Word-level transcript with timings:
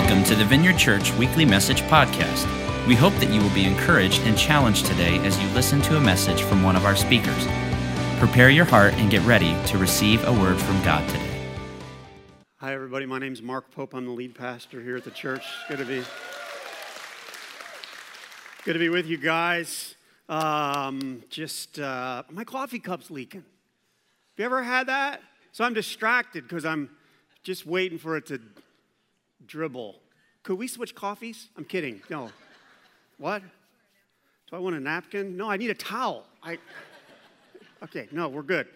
Welcome 0.00 0.24
to 0.24 0.34
the 0.34 0.46
Vineyard 0.46 0.78
Church 0.78 1.12
Weekly 1.12 1.44
Message 1.44 1.82
Podcast. 1.82 2.46
We 2.88 2.94
hope 2.94 3.12
that 3.16 3.28
you 3.28 3.38
will 3.38 3.52
be 3.52 3.66
encouraged 3.66 4.22
and 4.22 4.36
challenged 4.36 4.86
today 4.86 5.18
as 5.26 5.38
you 5.38 5.46
listen 5.48 5.82
to 5.82 5.98
a 5.98 6.00
message 6.00 6.42
from 6.42 6.62
one 6.62 6.74
of 6.74 6.86
our 6.86 6.96
speakers. 6.96 7.46
Prepare 8.18 8.48
your 8.48 8.64
heart 8.64 8.94
and 8.94 9.10
get 9.10 9.22
ready 9.26 9.54
to 9.66 9.76
receive 9.76 10.26
a 10.26 10.32
word 10.32 10.58
from 10.58 10.82
God 10.82 11.06
today. 11.10 11.52
Hi, 12.56 12.72
everybody. 12.72 13.04
My 13.04 13.18
name 13.18 13.34
is 13.34 13.42
Mark 13.42 13.70
Pope. 13.72 13.92
I'm 13.92 14.06
the 14.06 14.12
lead 14.12 14.34
pastor 14.34 14.82
here 14.82 14.96
at 14.96 15.04
the 15.04 15.10
church. 15.10 15.44
Good 15.68 15.78
to 15.78 15.84
be, 15.84 16.02
good 18.64 18.72
to 18.72 18.78
be 18.78 18.88
with 18.88 19.06
you 19.06 19.18
guys. 19.18 19.96
Um, 20.30 21.22
just 21.28 21.78
uh, 21.78 22.22
my 22.30 22.44
coffee 22.44 22.80
cup's 22.80 23.10
leaking. 23.10 23.42
Have 23.42 24.38
you 24.38 24.44
ever 24.46 24.62
had 24.62 24.86
that? 24.86 25.20
So 25.52 25.62
I'm 25.62 25.74
distracted 25.74 26.44
because 26.44 26.64
I'm 26.64 26.88
just 27.42 27.66
waiting 27.66 27.98
for 27.98 28.16
it 28.16 28.24
to 28.28 28.40
dribble. 29.50 29.96
Could 30.44 30.58
we 30.58 30.68
switch 30.68 30.94
coffees? 30.94 31.50
I'm 31.58 31.64
kidding. 31.64 32.00
No. 32.08 32.30
What? 33.18 33.42
Do 33.42 34.56
I 34.56 34.58
want 34.60 34.76
a 34.76 34.80
napkin? 34.80 35.36
No, 35.36 35.50
I 35.50 35.56
need 35.56 35.70
a 35.70 35.74
towel. 35.74 36.24
I. 36.42 36.58
Okay, 37.82 38.08
no, 38.12 38.28
we're 38.28 38.42
good. 38.42 38.68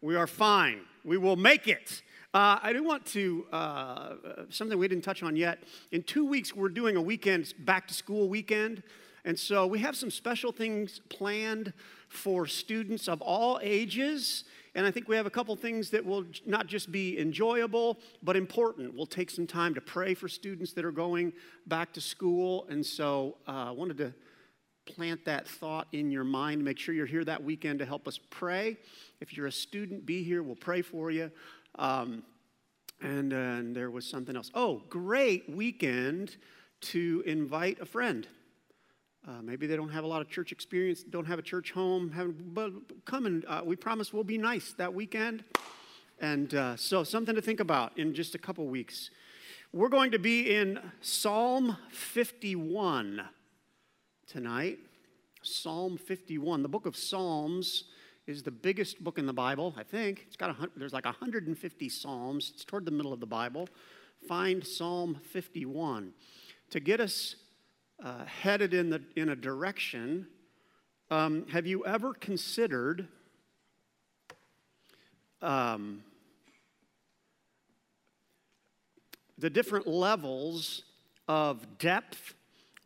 We 0.00 0.16
are 0.16 0.26
fine. 0.26 0.80
We 1.04 1.18
will 1.18 1.36
make 1.36 1.68
it. 1.68 2.02
Uh, 2.34 2.58
I 2.62 2.72
do 2.72 2.82
want 2.82 3.04
to, 3.06 3.46
uh, 3.52 4.14
something 4.48 4.78
we 4.78 4.88
didn't 4.88 5.04
touch 5.04 5.22
on 5.22 5.36
yet. 5.36 5.58
In 5.90 6.02
two 6.02 6.24
weeks, 6.24 6.56
we're 6.56 6.70
doing 6.70 6.96
a 6.96 7.02
weekend, 7.02 7.52
back 7.58 7.86
to 7.88 7.94
school 7.94 8.28
weekend. 8.28 8.82
And 9.24 9.38
so 9.38 9.66
we 9.66 9.80
have 9.80 9.94
some 9.94 10.10
special 10.10 10.50
things 10.50 11.00
planned 11.10 11.74
for 12.08 12.46
students 12.46 13.06
of 13.06 13.20
all 13.20 13.60
ages. 13.62 14.44
And 14.74 14.86
I 14.86 14.90
think 14.90 15.08
we 15.08 15.16
have 15.16 15.26
a 15.26 15.30
couple 15.30 15.54
things 15.54 15.90
that 15.90 16.04
will 16.04 16.24
not 16.46 16.66
just 16.66 16.90
be 16.90 17.18
enjoyable, 17.18 17.98
but 18.22 18.36
important. 18.36 18.94
We'll 18.94 19.06
take 19.06 19.30
some 19.30 19.46
time 19.46 19.74
to 19.74 19.80
pray 19.80 20.14
for 20.14 20.28
students 20.28 20.72
that 20.72 20.84
are 20.84 20.92
going 20.92 21.32
back 21.66 21.92
to 21.92 22.00
school. 22.00 22.66
And 22.70 22.84
so 22.84 23.36
uh, 23.46 23.66
I 23.68 23.70
wanted 23.70 23.98
to 23.98 24.14
plant 24.86 25.24
that 25.26 25.46
thought 25.46 25.88
in 25.92 26.10
your 26.10 26.24
mind. 26.24 26.64
Make 26.64 26.78
sure 26.78 26.94
you're 26.94 27.06
here 27.06 27.24
that 27.24 27.42
weekend 27.42 27.80
to 27.80 27.86
help 27.86 28.08
us 28.08 28.18
pray. 28.30 28.78
If 29.20 29.36
you're 29.36 29.46
a 29.46 29.52
student, 29.52 30.06
be 30.06 30.24
here. 30.24 30.42
We'll 30.42 30.56
pray 30.56 30.80
for 30.80 31.10
you. 31.10 31.30
Um, 31.76 32.22
and, 33.02 33.32
uh, 33.32 33.36
and 33.36 33.76
there 33.76 33.90
was 33.90 34.06
something 34.08 34.36
else. 34.36 34.50
Oh, 34.54 34.82
great 34.88 35.48
weekend 35.50 36.36
to 36.80 37.22
invite 37.26 37.78
a 37.80 37.86
friend. 37.86 38.26
Uh, 39.26 39.40
maybe 39.40 39.68
they 39.68 39.76
don't 39.76 39.90
have 39.90 40.02
a 40.02 40.06
lot 40.06 40.20
of 40.20 40.28
church 40.28 40.50
experience, 40.50 41.04
don't 41.04 41.26
have 41.26 41.38
a 41.38 41.42
church 41.42 41.70
home, 41.70 42.12
but 42.52 42.72
come 43.04 43.26
and 43.26 43.44
uh, 43.46 43.62
we 43.64 43.76
promise 43.76 44.12
we'll 44.12 44.24
be 44.24 44.38
nice 44.38 44.72
that 44.72 44.92
weekend. 44.92 45.44
And 46.20 46.52
uh, 46.54 46.76
so, 46.76 47.04
something 47.04 47.34
to 47.34 47.42
think 47.42 47.60
about 47.60 47.96
in 47.96 48.14
just 48.14 48.34
a 48.34 48.38
couple 48.38 48.66
weeks. 48.66 49.10
We're 49.72 49.88
going 49.88 50.10
to 50.10 50.18
be 50.18 50.54
in 50.54 50.78
Psalm 51.00 51.76
51 51.90 53.22
tonight. 54.26 54.78
Psalm 55.42 55.96
51. 55.96 56.62
The 56.62 56.68
book 56.68 56.86
of 56.86 56.96
Psalms 56.96 57.84
is 58.26 58.42
the 58.42 58.50
biggest 58.50 59.02
book 59.02 59.18
in 59.18 59.26
the 59.26 59.32
Bible, 59.32 59.74
I 59.76 59.82
think. 59.82 60.24
It's 60.26 60.36
got 60.36 60.50
a, 60.50 60.70
there's 60.76 60.92
like 60.92 61.04
150 61.04 61.88
Psalms. 61.88 62.52
It's 62.54 62.64
toward 62.64 62.84
the 62.84 62.90
middle 62.90 63.12
of 63.12 63.20
the 63.20 63.26
Bible. 63.26 63.68
Find 64.28 64.66
Psalm 64.66 65.20
51. 65.30 66.12
To 66.70 66.80
get 66.80 67.00
us 67.00 67.36
uh, 68.04 68.24
headed 68.24 68.74
in, 68.74 68.90
the, 68.90 69.02
in 69.16 69.28
a 69.28 69.36
direction, 69.36 70.26
um, 71.10 71.46
have 71.48 71.66
you 71.66 71.84
ever 71.86 72.14
considered 72.14 73.06
um, 75.40 76.02
the 79.38 79.50
different 79.50 79.86
levels 79.86 80.82
of 81.28 81.78
depth 81.78 82.34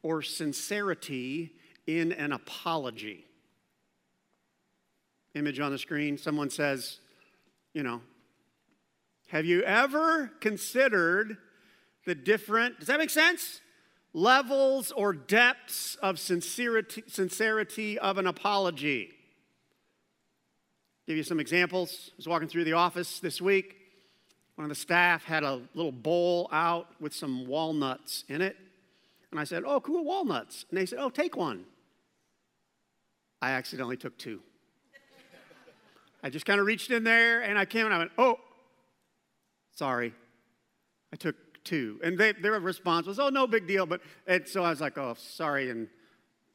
or 0.03 0.23
sincerity 0.23 1.53
in 1.87 2.13
an 2.13 2.33
apology? 2.33 3.25
Image 5.35 5.61
on 5.61 5.71
the 5.71 5.79
screen, 5.79 6.19
someone 6.19 6.51
says, 6.51 6.99
you 7.75 7.83
know, 7.83 8.01
have 9.29 9.45
you 9.45 9.63
ever 9.63 10.31
considered 10.41 11.37
the 12.07 12.15
different, 12.15 12.79
does 12.79 12.89
that 12.89 12.99
make 12.99 13.11
sense? 13.11 13.61
Levels 14.17 14.93
or 14.93 15.13
depths 15.13 15.95
of 15.97 16.19
sincerity, 16.19 17.05
sincerity 17.07 17.99
of 17.99 18.17
an 18.17 18.27
apology. 18.27 19.11
Give 21.07 21.19
you 21.19 21.23
some 21.23 21.39
examples. 21.39 22.11
I 22.13 22.15
was 22.17 22.27
walking 22.27 22.49
through 22.49 22.65
the 22.65 22.73
office 22.73 23.21
this 23.21 23.43
week. 23.43 23.77
One 24.55 24.65
of 24.65 24.71
the 24.71 24.75
staff 24.75 25.25
had 25.25 25.43
a 25.45 25.61
little 25.75 25.93
bowl 25.93 26.49
out 26.51 26.89
with 26.99 27.15
some 27.15 27.47
walnuts 27.47 28.25
in 28.27 28.41
it. 28.41 28.57
And 29.31 29.39
I 29.39 29.45
said, 29.45 29.65
Oh, 29.67 29.81
cool 29.81 30.03
walnuts. 30.03 30.65
And 30.71 30.79
they 30.79 30.87
said, 30.87 30.99
Oh, 30.99 31.11
take 31.11 31.37
one. 31.37 31.67
I 33.43 33.51
accidentally 33.51 33.99
took 33.99 34.17
two. 34.17 34.41
I 36.23 36.31
just 36.31 36.47
kind 36.47 36.59
of 36.59 36.65
reached 36.65 36.91
in 36.91 37.05
there 37.05 37.43
and 37.43 37.59
I 37.59 37.67
came 37.67 37.85
and 37.85 37.95
I 37.95 37.99
went, 37.99 38.13
Oh, 38.17 38.41
sorry. 39.73 40.15
I 41.13 41.17
took 41.17 41.37
two. 41.67 42.01
And 42.03 42.17
they, 42.17 42.33
their 42.33 42.59
response 42.59 43.07
was, 43.07 43.19
oh, 43.19 43.29
no 43.29 43.47
big 43.47 43.67
deal. 43.67 43.85
But 43.85 44.01
and 44.27 44.49
so 44.49 44.65
I 44.65 44.71
was 44.71 44.81
like, 44.81 44.97
oh, 44.97 45.15
sorry. 45.19 45.71
And 45.71 45.89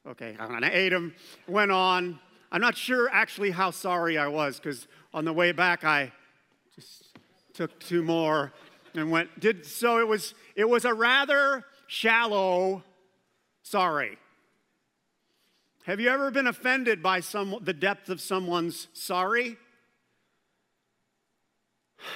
okay, 0.07 0.35
and 0.39 0.65
I 0.65 0.69
ate 0.69 0.89
them, 0.89 1.13
went 1.47 1.71
on. 1.71 2.19
I'm 2.51 2.61
not 2.61 2.75
sure 2.75 3.09
actually 3.11 3.51
how 3.51 3.71
sorry 3.71 4.17
I 4.17 4.27
was 4.27 4.59
because 4.59 4.87
on 5.13 5.23
the 5.25 5.33
way 5.33 5.51
back 5.51 5.83
I 5.83 6.11
just 6.75 7.17
took 7.53 7.79
two 7.79 8.03
more 8.03 8.51
and 8.93 9.09
went 9.09 9.39
did 9.39 9.65
so 9.65 9.99
it 9.99 10.07
was 10.07 10.33
it 10.55 10.67
was 10.67 10.83
a 10.83 10.93
rather 10.93 11.63
shallow 11.87 12.83
sorry. 13.63 14.17
Have 15.85 15.99
you 15.99 16.09
ever 16.09 16.29
been 16.29 16.47
offended 16.47 17.01
by 17.01 17.21
some 17.21 17.57
the 17.61 17.73
depth 17.73 18.09
of 18.09 18.19
someone's 18.19 18.89
sorry? 18.93 19.57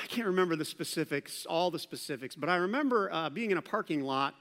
I 0.03 0.07
can't 0.07 0.27
remember 0.27 0.55
the 0.55 0.65
specifics, 0.65 1.45
all 1.45 1.71
the 1.71 1.79
specifics, 1.79 2.35
but 2.35 2.49
I 2.49 2.57
remember 2.57 3.11
uh, 3.11 3.29
being 3.29 3.51
in 3.51 3.57
a 3.57 3.61
parking 3.61 4.01
lot 4.01 4.35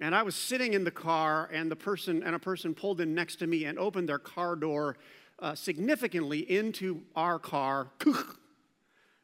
and 0.00 0.14
I 0.14 0.22
was 0.22 0.34
sitting 0.34 0.72
in 0.72 0.84
the 0.84 0.90
car 0.90 1.48
and 1.52 1.70
the 1.70 1.76
person 1.76 2.22
and 2.22 2.34
a 2.34 2.38
person 2.38 2.74
pulled 2.74 3.00
in 3.00 3.14
next 3.14 3.36
to 3.36 3.46
me 3.46 3.64
and 3.64 3.78
opened 3.78 4.08
their 4.08 4.18
car 4.18 4.56
door 4.56 4.96
uh, 5.38 5.54
significantly 5.54 6.38
into 6.50 7.02
our 7.14 7.38
car. 7.38 7.88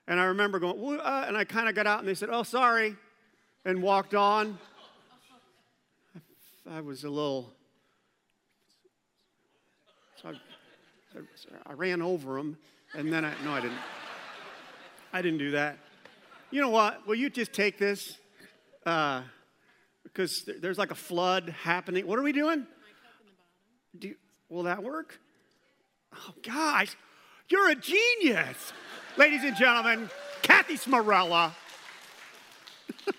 And 0.08 0.20
I 0.20 0.24
remember 0.26 0.58
going, 0.60 1.00
uh, 1.00 1.24
and 1.26 1.36
I 1.36 1.44
kind 1.44 1.68
of 1.68 1.74
got 1.74 1.86
out 1.86 1.98
and 1.98 2.08
they 2.08 2.14
said, 2.14 2.28
oh, 2.30 2.44
sorry, 2.44 2.94
and 3.64 3.82
walked 3.82 4.14
on. 4.14 4.56
I 6.70 6.80
was 6.80 7.02
a 7.02 7.10
little, 7.10 7.52
so 10.22 10.28
I, 10.28 11.70
I 11.70 11.72
ran 11.72 12.02
over 12.02 12.36
them 12.36 12.56
and 12.94 13.12
then 13.12 13.24
I, 13.24 13.34
no, 13.44 13.50
I 13.50 13.60
didn't. 13.60 13.78
I 15.16 15.22
didn't 15.22 15.38
do 15.38 15.52
that. 15.52 15.78
You 16.50 16.60
know 16.60 16.68
what? 16.68 17.06
Will 17.06 17.14
you 17.14 17.30
just 17.30 17.54
take 17.54 17.78
this? 17.78 18.18
Uh, 18.84 19.22
because 20.04 20.46
there's 20.60 20.76
like 20.76 20.90
a 20.90 20.94
flood 20.94 21.54
happening. 21.62 22.06
What 22.06 22.18
are 22.18 22.22
we 22.22 22.32
doing? 22.32 22.66
Do, 23.98 24.14
will 24.50 24.64
that 24.64 24.82
work? 24.82 25.18
Oh, 26.14 26.34
guys, 26.42 26.94
you're 27.48 27.70
a 27.70 27.74
genius. 27.74 28.74
Ladies 29.16 29.42
and 29.42 29.56
gentlemen, 29.56 30.10
Kathy 30.42 30.74
Smarella. 30.74 31.52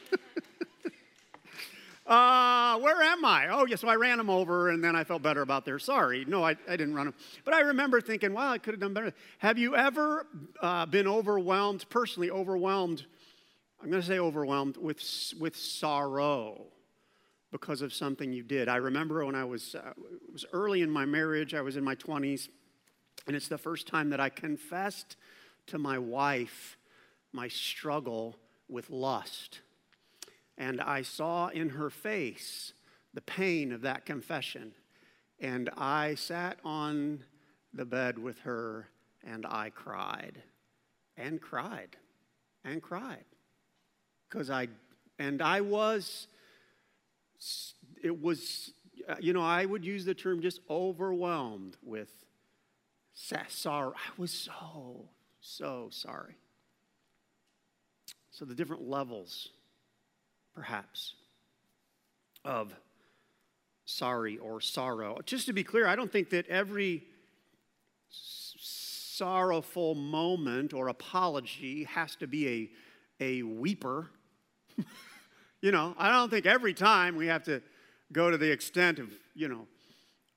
Uh, 2.08 2.80
where 2.80 3.02
am 3.02 3.26
I? 3.26 3.50
Oh, 3.50 3.66
yeah, 3.66 3.76
so 3.76 3.90
I 3.90 3.96
ran 3.96 4.18
them 4.18 4.30
over 4.30 4.70
and 4.70 4.82
then 4.82 4.96
I 4.96 5.04
felt 5.04 5.22
better 5.22 5.42
about 5.42 5.66
their 5.66 5.78
sorry. 5.78 6.24
No, 6.26 6.42
I, 6.42 6.52
I 6.68 6.78
didn't 6.78 6.94
run 6.94 7.08
them. 7.08 7.16
But 7.44 7.54
I 7.54 7.60
remember 7.62 8.00
thinking, 8.00 8.34
wow, 8.34 8.50
I 8.50 8.60
could 8.60 8.74
have 8.74 8.80
done 8.80 8.94
better. 8.94 9.14
Have 9.40 9.58
you 9.58 9.76
ever 9.76 10.26
uh, 10.62 10.86
been 10.86 11.06
overwhelmed, 11.06 11.86
personally 11.90 12.32
overwhelmed? 12.32 13.06
I'm 13.82 13.90
going 13.90 14.02
to 14.02 14.08
say 14.08 14.20
overwhelmed 14.20 14.78
with, 14.78 15.04
with 15.38 15.58
sorrow 15.58 16.68
because 17.52 17.82
of 17.82 17.94
something 17.94 18.32
you 18.32 18.44
did. 18.44 18.70
I 18.70 18.78
remember 18.78 19.26
when 19.26 19.36
I 19.36 19.44
was, 19.44 19.76
uh, 19.76 19.92
it 19.98 20.32
was 20.32 20.46
early 20.54 20.84
in 20.84 20.90
my 20.90 21.06
marriage, 21.06 21.54
I 21.54 21.62
was 21.62 21.76
in 21.76 21.84
my 21.84 21.96
20s, 21.96 22.48
and 23.28 23.36
it's 23.36 23.50
the 23.50 23.58
first 23.58 23.86
time 23.86 24.12
that 24.12 24.22
I 24.22 24.30
confessed 24.30 25.18
to 25.68 25.78
my 25.78 26.00
wife 26.00 26.78
my 27.34 27.50
struggle 27.50 28.38
with 28.70 28.90
lust. 28.90 29.60
And 30.58 30.82
I 30.82 31.04
saw 31.04 31.48
in 31.50 31.70
her 31.70 31.90
face 31.90 32.74
the 33.14 33.22
pain 33.22 33.72
of 33.72 33.82
that 33.82 34.06
confession. 34.06 34.74
And 35.40 35.70
I 35.78 36.16
sat 36.16 36.58
on 36.66 37.24
the 37.74 37.86
bed 37.86 38.18
with 38.18 38.40
her 38.40 38.88
and 39.24 39.46
I 39.46 39.70
cried 39.70 40.42
and 41.16 41.42
cried 41.42 41.98
and 42.64 42.82
cried. 42.82 43.26
Because 44.30 44.50
I, 44.50 44.68
and 45.20 45.42
I 45.42 45.62
was, 45.62 46.28
it 48.04 48.22
was, 48.22 48.74
you 49.20 49.34
know, 49.34 49.42
I 49.42 49.66
would 49.66 49.86
use 49.86 50.06
the 50.06 50.16
term 50.16 50.42
just 50.42 50.62
overwhelmed 50.70 51.78
with 51.84 52.10
sorrow. 53.14 53.94
I 53.96 54.10
was 54.18 54.32
so, 54.32 55.10
so 55.40 55.90
sorry. 55.92 56.36
So 58.32 58.46
the 58.46 58.54
different 58.54 58.88
levels 58.88 59.50
perhaps. 60.58 61.14
of 62.44 62.74
sorry 63.86 64.38
or 64.40 64.60
sorrow. 64.60 65.20
Just 65.26 65.46
to 65.46 65.54
be 65.54 65.64
clear, 65.64 65.86
I 65.86 65.96
don't 65.96 66.12
think 66.12 66.32
that 66.32 66.48
every 66.48 67.04
sorrowful 68.10 69.94
moment 69.96 70.74
or 70.74 70.88
apology 70.88 71.84
has 71.84 72.16
to 72.16 72.28
be 72.28 72.70
a, 73.20 73.24
a 73.24 73.44
weeper. 73.44 74.08
you 75.62 75.72
know, 75.72 75.94
I 75.98 76.12
don't 76.12 76.30
think 76.30 76.46
every 76.48 76.74
time 76.74 77.16
we 77.16 77.28
have 77.28 77.44
to 77.44 77.62
go 78.12 78.32
to 78.32 78.38
the 78.38 78.52
extent 78.52 78.98
of, 78.98 79.12
you 79.36 79.48
know, 79.48 79.68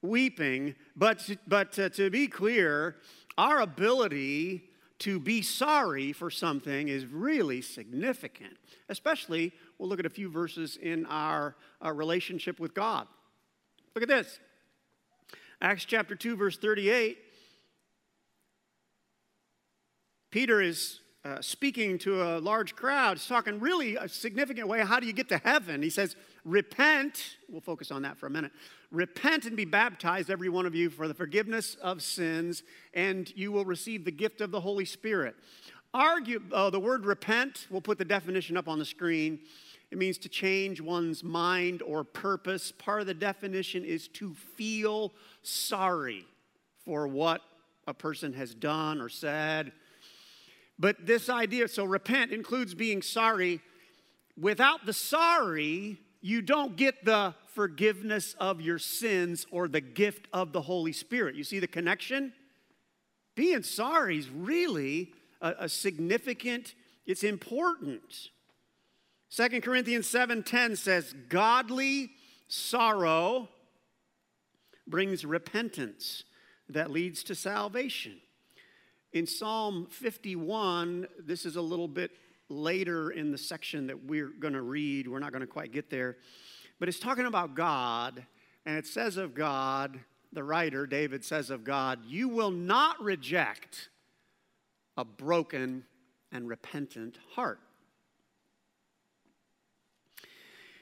weeping. 0.02 0.74
But, 0.96 1.28
but 1.46 1.78
uh, 1.78 1.88
to 1.90 2.10
be 2.10 2.26
clear, 2.26 2.96
our 3.38 3.60
ability 3.60 4.69
to 5.00 5.18
be 5.18 5.42
sorry 5.42 6.12
for 6.12 6.30
something 6.30 6.88
is 6.88 7.06
really 7.06 7.62
significant, 7.62 8.56
especially, 8.88 9.52
we'll 9.78 9.88
look 9.88 9.98
at 9.98 10.06
a 10.06 10.10
few 10.10 10.30
verses 10.30 10.76
in 10.76 11.06
our, 11.06 11.56
our 11.80 11.94
relationship 11.94 12.60
with 12.60 12.74
God. 12.74 13.06
Look 13.94 14.02
at 14.02 14.08
this 14.08 14.38
Acts 15.60 15.84
chapter 15.84 16.14
2, 16.14 16.36
verse 16.36 16.56
38. 16.56 17.18
Peter 20.30 20.60
is 20.60 21.00
uh, 21.24 21.40
speaking 21.40 21.98
to 21.98 22.22
a 22.22 22.38
large 22.38 22.74
crowd. 22.76 23.18
He's 23.18 23.26
talking 23.26 23.60
really 23.60 23.96
a 23.96 24.08
significant 24.08 24.68
way. 24.68 24.80
How 24.80 25.00
do 25.00 25.06
you 25.06 25.12
get 25.12 25.28
to 25.30 25.38
heaven? 25.38 25.82
He 25.82 25.90
says, 25.90 26.16
Repent. 26.44 27.36
We'll 27.50 27.60
focus 27.60 27.90
on 27.90 28.02
that 28.02 28.16
for 28.16 28.26
a 28.26 28.30
minute. 28.30 28.52
Repent 28.90 29.44
and 29.44 29.56
be 29.56 29.64
baptized, 29.64 30.30
every 30.30 30.48
one 30.48 30.66
of 30.66 30.74
you, 30.74 30.90
for 30.90 31.06
the 31.06 31.14
forgiveness 31.14 31.76
of 31.76 32.02
sins, 32.02 32.64
and 32.92 33.32
you 33.36 33.52
will 33.52 33.64
receive 33.64 34.04
the 34.04 34.10
gift 34.10 34.40
of 34.40 34.50
the 34.50 34.60
Holy 34.60 34.84
Spirit. 34.84 35.36
Argue, 35.94 36.42
uh, 36.52 36.70
the 36.70 36.80
word 36.80 37.04
repent, 37.04 37.66
we'll 37.70 37.80
put 37.80 37.98
the 37.98 38.04
definition 38.04 38.56
up 38.56 38.68
on 38.68 38.78
the 38.78 38.84
screen. 38.84 39.40
It 39.90 39.98
means 39.98 40.18
to 40.18 40.28
change 40.28 40.80
one's 40.80 41.24
mind 41.24 41.82
or 41.82 42.04
purpose. 42.04 42.72
Part 42.72 43.00
of 43.00 43.06
the 43.06 43.14
definition 43.14 43.84
is 43.84 44.08
to 44.08 44.34
feel 44.56 45.12
sorry 45.42 46.24
for 46.84 47.08
what 47.08 47.42
a 47.86 47.94
person 47.94 48.32
has 48.34 48.54
done 48.54 49.00
or 49.00 49.08
said. 49.08 49.72
But 50.78 51.06
this 51.06 51.28
idea, 51.28 51.68
so 51.68 51.84
repent 51.84 52.32
includes 52.32 52.74
being 52.74 53.02
sorry. 53.02 53.60
Without 54.38 54.86
the 54.86 54.92
sorry, 54.92 55.98
you 56.20 56.40
don't 56.40 56.76
get 56.76 57.04
the 57.04 57.34
forgiveness 57.54 58.34
of 58.38 58.60
your 58.60 58.78
sins 58.78 59.46
or 59.50 59.68
the 59.68 59.80
gift 59.80 60.28
of 60.32 60.52
the 60.52 60.62
Holy 60.62 60.92
Spirit. 60.92 61.34
You 61.34 61.44
see 61.44 61.58
the 61.58 61.66
connection? 61.66 62.32
Being 63.34 63.62
sorry 63.62 64.18
is 64.18 64.28
really 64.28 65.12
a, 65.40 65.54
a 65.60 65.68
significant, 65.68 66.74
it's 67.06 67.24
important. 67.24 68.30
Second 69.28 69.62
Corinthians 69.62 70.08
7:10 70.08 70.76
says, 70.76 71.14
"Godly 71.28 72.12
sorrow 72.48 73.48
brings 74.86 75.24
repentance 75.24 76.24
that 76.68 76.90
leads 76.90 77.22
to 77.24 77.34
salvation." 77.34 78.20
In 79.12 79.26
Psalm 79.26 79.86
51, 79.86 81.08
this 81.18 81.44
is 81.46 81.56
a 81.56 81.62
little 81.62 81.88
bit 81.88 82.12
later 82.48 83.10
in 83.10 83.30
the 83.30 83.38
section 83.38 83.86
that 83.86 84.04
we're 84.04 84.28
going 84.28 84.54
to 84.54 84.62
read. 84.62 85.08
We're 85.08 85.18
not 85.20 85.32
going 85.32 85.40
to 85.40 85.46
quite 85.46 85.72
get 85.72 85.90
there. 85.90 86.16
But 86.80 86.88
it's 86.88 86.98
talking 86.98 87.26
about 87.26 87.54
God, 87.54 88.24
and 88.64 88.76
it 88.76 88.86
says 88.86 89.18
of 89.18 89.34
God, 89.34 90.00
the 90.32 90.42
writer, 90.42 90.86
David, 90.86 91.24
says 91.24 91.50
of 91.50 91.62
God, 91.62 92.00
You 92.06 92.28
will 92.28 92.50
not 92.50 93.00
reject 93.02 93.90
a 94.96 95.04
broken 95.04 95.84
and 96.32 96.48
repentant 96.48 97.18
heart. 97.34 97.60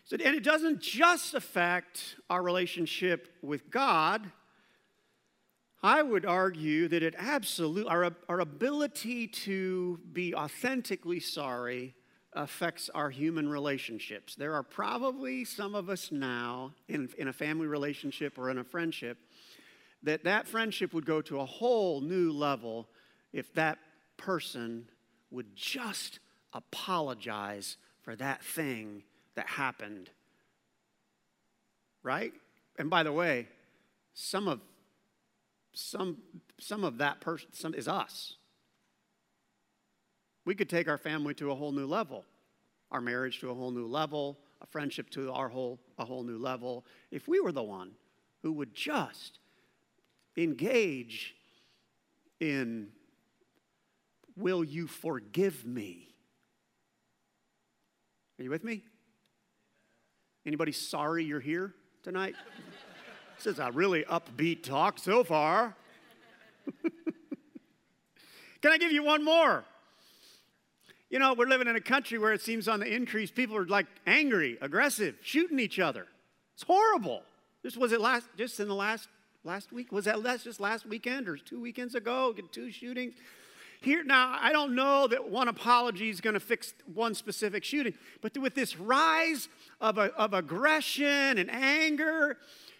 So, 0.05 0.17
and 0.25 0.37
it 0.37 0.45
doesn't 0.45 0.81
just 0.81 1.35
affect 1.35 2.17
our 2.31 2.43
relationship 2.43 3.29
with 3.43 3.69
God, 3.69 4.31
I 5.83 6.03
would 6.03 6.25
argue 6.25 6.89
that 6.89 7.03
it 7.03 7.15
absolutely, 7.19 7.91
our, 7.91 8.11
our 8.29 8.41
ability 8.41 9.29
to 9.29 10.01
be 10.12 10.35
authentically 10.35 11.21
sorry 11.21 11.94
affects 12.38 12.88
our 12.94 13.11
human 13.11 13.49
relationships. 13.49 14.37
There 14.37 14.55
are 14.55 14.62
probably 14.62 15.44
some 15.44 15.75
of 15.75 15.90
us 15.90 16.12
now 16.12 16.73
in, 16.88 17.08
in 17.19 17.26
a 17.26 17.32
family 17.32 17.67
relationship 17.67 18.38
or 18.38 18.49
in 18.49 18.58
a 18.58 18.64
friendship 18.64 19.19
that 20.05 20.23
that 20.23 20.46
friendship 20.46 20.94
would 20.94 21.05
go 21.05 21.20
to 21.20 21.40
a 21.40 21.44
whole 21.44 22.00
new 22.00 22.31
level 22.31 22.88
if 23.32 23.52
that 23.55 23.79
person 24.17 24.88
would 25.32 25.56
just 25.56 26.20
apologize 26.52 27.76
for 28.02 28.14
that 28.14 28.43
thing 28.44 29.02
that 29.34 29.49
happened. 29.49 30.08
Right? 32.05 32.32
And 32.79 32.88
by 32.88 33.02
the 33.02 33.12
way, 33.12 33.49
some 34.14 34.46
of 34.46 34.61
some, 35.75 36.19
some 36.58 36.84
of 36.84 36.99
that 36.99 37.20
person 37.20 37.49
some, 37.52 37.75
is 37.75 37.87
us. 37.87 38.38
We 40.49 40.55
could 40.55 40.71
take 40.71 40.89
our 40.89 40.97
family 40.97 41.35
to 41.35 41.50
a 41.50 41.55
whole 41.55 41.73
new 41.73 41.85
level, 41.85 42.25
our 42.91 43.03
marriage 43.03 43.39
to 43.41 43.50
a 43.50 43.55
whole 43.55 43.71
new 43.71 43.87
level, 43.87 44.39
a 44.62 44.67
friendship 44.67 45.11
to 45.11 45.31
our 45.31 45.50
whole, 45.50 45.79
a 45.99 46.06
whole 46.06 46.23
new 46.23 46.39
level, 46.39 46.87
if 47.11 47.29
we 47.29 47.39
were 47.39 47.53
the 47.53 47.62
one 47.62 47.91
who 48.41 48.53
would 48.55 48.73
just 48.73 49.41
engage 50.39 51.35
in, 52.41 52.89
will 54.39 54.65
you 54.65 54.87
forgive 54.87 55.67
me? 55.67 56.15
Are 58.39 58.44
you 58.44 58.49
with 58.49 58.65
me? 58.65 58.85
Anybody 60.47 60.73
sorry 60.73 61.25
you're 61.25 61.41
here 61.41 61.75
tonight? 62.03 62.37
This 63.37 63.49
is 63.53 63.59
a 63.59 63.71
really 63.71 64.05
upbeat 64.05 64.62
talk 64.62 64.99
so 64.99 65.25
far. 65.25 65.77
Can 68.62 68.73
I 68.73 68.79
give 68.79 68.93
you 68.93 69.03
one 69.03 69.23
more? 69.23 69.67
You 71.10 71.19
know, 71.19 71.34
we're 71.34 71.46
living 71.46 71.69
in 71.69 71.76
a 71.76 71.81
country 71.81 72.19
where 72.19 72.32
it 72.32 72.43
seems 72.43 72.69
on 72.69 72.81
the 72.81 72.87
increase, 72.87 73.31
people 73.31 73.56
are 73.56 73.66
like 73.66 73.87
angry, 74.06 74.58
aggressive, 74.60 75.16
shooting 75.22 75.58
each 75.58 75.78
other. 75.78 76.06
It's 76.55 76.62
horrible. 76.64 77.22
This 77.62 77.76
was 77.76 77.93
it 77.93 78.00
last, 78.00 78.26
just 78.37 78.60
in 78.60 78.69
the 78.69 78.75
last 78.75 79.08
last 79.44 79.72
week. 79.72 79.90
Was 79.93 80.05
that 80.05 80.22
last, 80.22 80.44
just 80.44 80.60
last 80.60 80.87
weekend 80.87 81.28
or 81.28 81.37
two 81.37 81.60
weekends 81.60 81.94
ago? 81.94 82.34
Two 82.52 82.70
shootings. 82.70 83.14
Here 83.81 84.02
now, 84.02 84.37
I 84.40 84.52
don't 84.52 84.75
know 84.75 85.06
that 85.06 85.31
one 85.31 85.49
apology 85.49 86.10
is 86.10 86.20
going 86.20 86.34
to 86.34 86.40
fix 86.40 86.75
one 86.93 87.14
specific 87.14 87.62
shooting, 87.62 87.94
but 88.20 88.36
with 88.36 88.55
this 88.55 88.77
rise 88.77 89.48
of, 89.81 89.98
of 89.98 90.34
aggression 90.34 91.38
and 91.38 91.48
anger, 91.50 92.38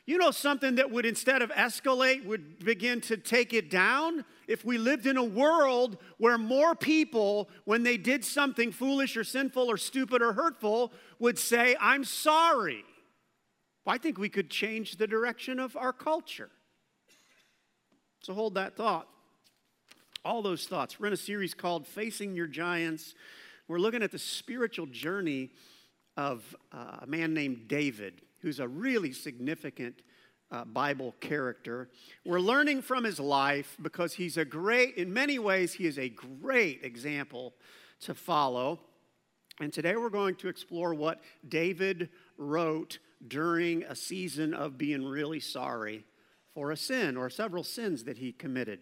you 0.09 0.17
know, 0.17 0.31
something 0.31 0.77
that 0.77 0.91
would 0.91 1.05
instead 1.05 1.43
of 1.43 1.51
escalate, 1.51 2.25
would 2.25 2.65
begin 2.65 3.03
to 3.03 3.19
take 3.19 3.53
it 3.53 3.69
down? 3.69 4.25
If 4.47 4.65
we 4.65 4.79
lived 4.79 5.07
in 5.07 5.19
a 5.19 5.23
world 5.23 5.99
where 6.17 6.39
more 6.39 6.75
people, 6.75 7.51
when 7.67 7.83
they 7.83 7.99
did 7.99 8.25
something 8.25 8.73
foolish 8.73 9.19
or 9.19 9.23
sinful 9.23 9.71
or 9.71 9.77
stupid 9.77 10.23
or 10.23 10.33
hurtful, 10.33 10.95
would 11.19 11.39
say, 11.39 11.77
I'm 11.79 12.05
sorry. 12.05 12.85
Well, 13.85 13.95
I 13.95 13.99
think 13.99 14.17
we 14.17 14.31
could 14.31 14.49
change 14.49 14.97
the 14.97 15.07
direction 15.07 15.61
of 15.61 15.77
our 15.77 15.93
culture. 15.93 16.49
So 18.21 18.33
hold 18.33 18.55
that 18.55 18.77
thought. 18.77 19.09
All 20.25 20.41
those 20.41 20.67
thoughts. 20.67 20.99
We're 20.99 21.09
in 21.09 21.13
a 21.13 21.19
series 21.19 21.53
called 21.53 21.87
Facing 21.87 22.35
Your 22.35 22.47
Giants. 22.47 23.15
We're 23.69 23.79
looking 23.79 24.03
at 24.03 24.13
the 24.13 24.19
spiritual 24.19 24.87
journey 24.87 25.51
of 26.17 26.57
uh, 26.73 27.01
a 27.03 27.07
man 27.07 27.35
named 27.35 27.69
David 27.69 28.23
who's 28.41 28.61
a 28.61 28.69
really 28.69 29.13
significant 29.13 30.03
uh, 30.51 30.65
Bible 30.65 31.15
character. 31.21 31.89
We're 32.25 32.41
learning 32.41 32.83
from 32.83 33.05
his 33.05 33.21
life 33.21 33.77
because 33.83 34.15
he's 34.15 34.37
a 34.37 34.45
great, 34.45 34.97
in 34.97 35.13
many 35.13 35.39
ways, 35.39 35.75
he 35.75 35.87
is 35.87 35.99
a 35.99 36.09
great 36.09 36.85
example 36.85 37.55
to 38.01 38.15
follow. 38.15 38.81
And 39.61 39.73
today 39.73 39.97
we're 39.97 40.09
going 40.09 40.37
to 40.37 40.49
explore 40.49 40.95
what 40.95 41.21
David 41.49 42.11
wrote 42.37 42.99
during 43.27 43.83
a 43.85 43.97
season 43.97 44.55
of 44.55 44.79
being 44.79 45.05
really 45.05 45.41
sorry 45.41 46.05
for 46.55 46.71
a 46.71 46.77
sin 46.77 47.17
or 47.17 47.29
several 47.29 47.65
sins 47.65 48.05
that 48.05 48.19
he 48.19 48.33
committed. 48.33 48.79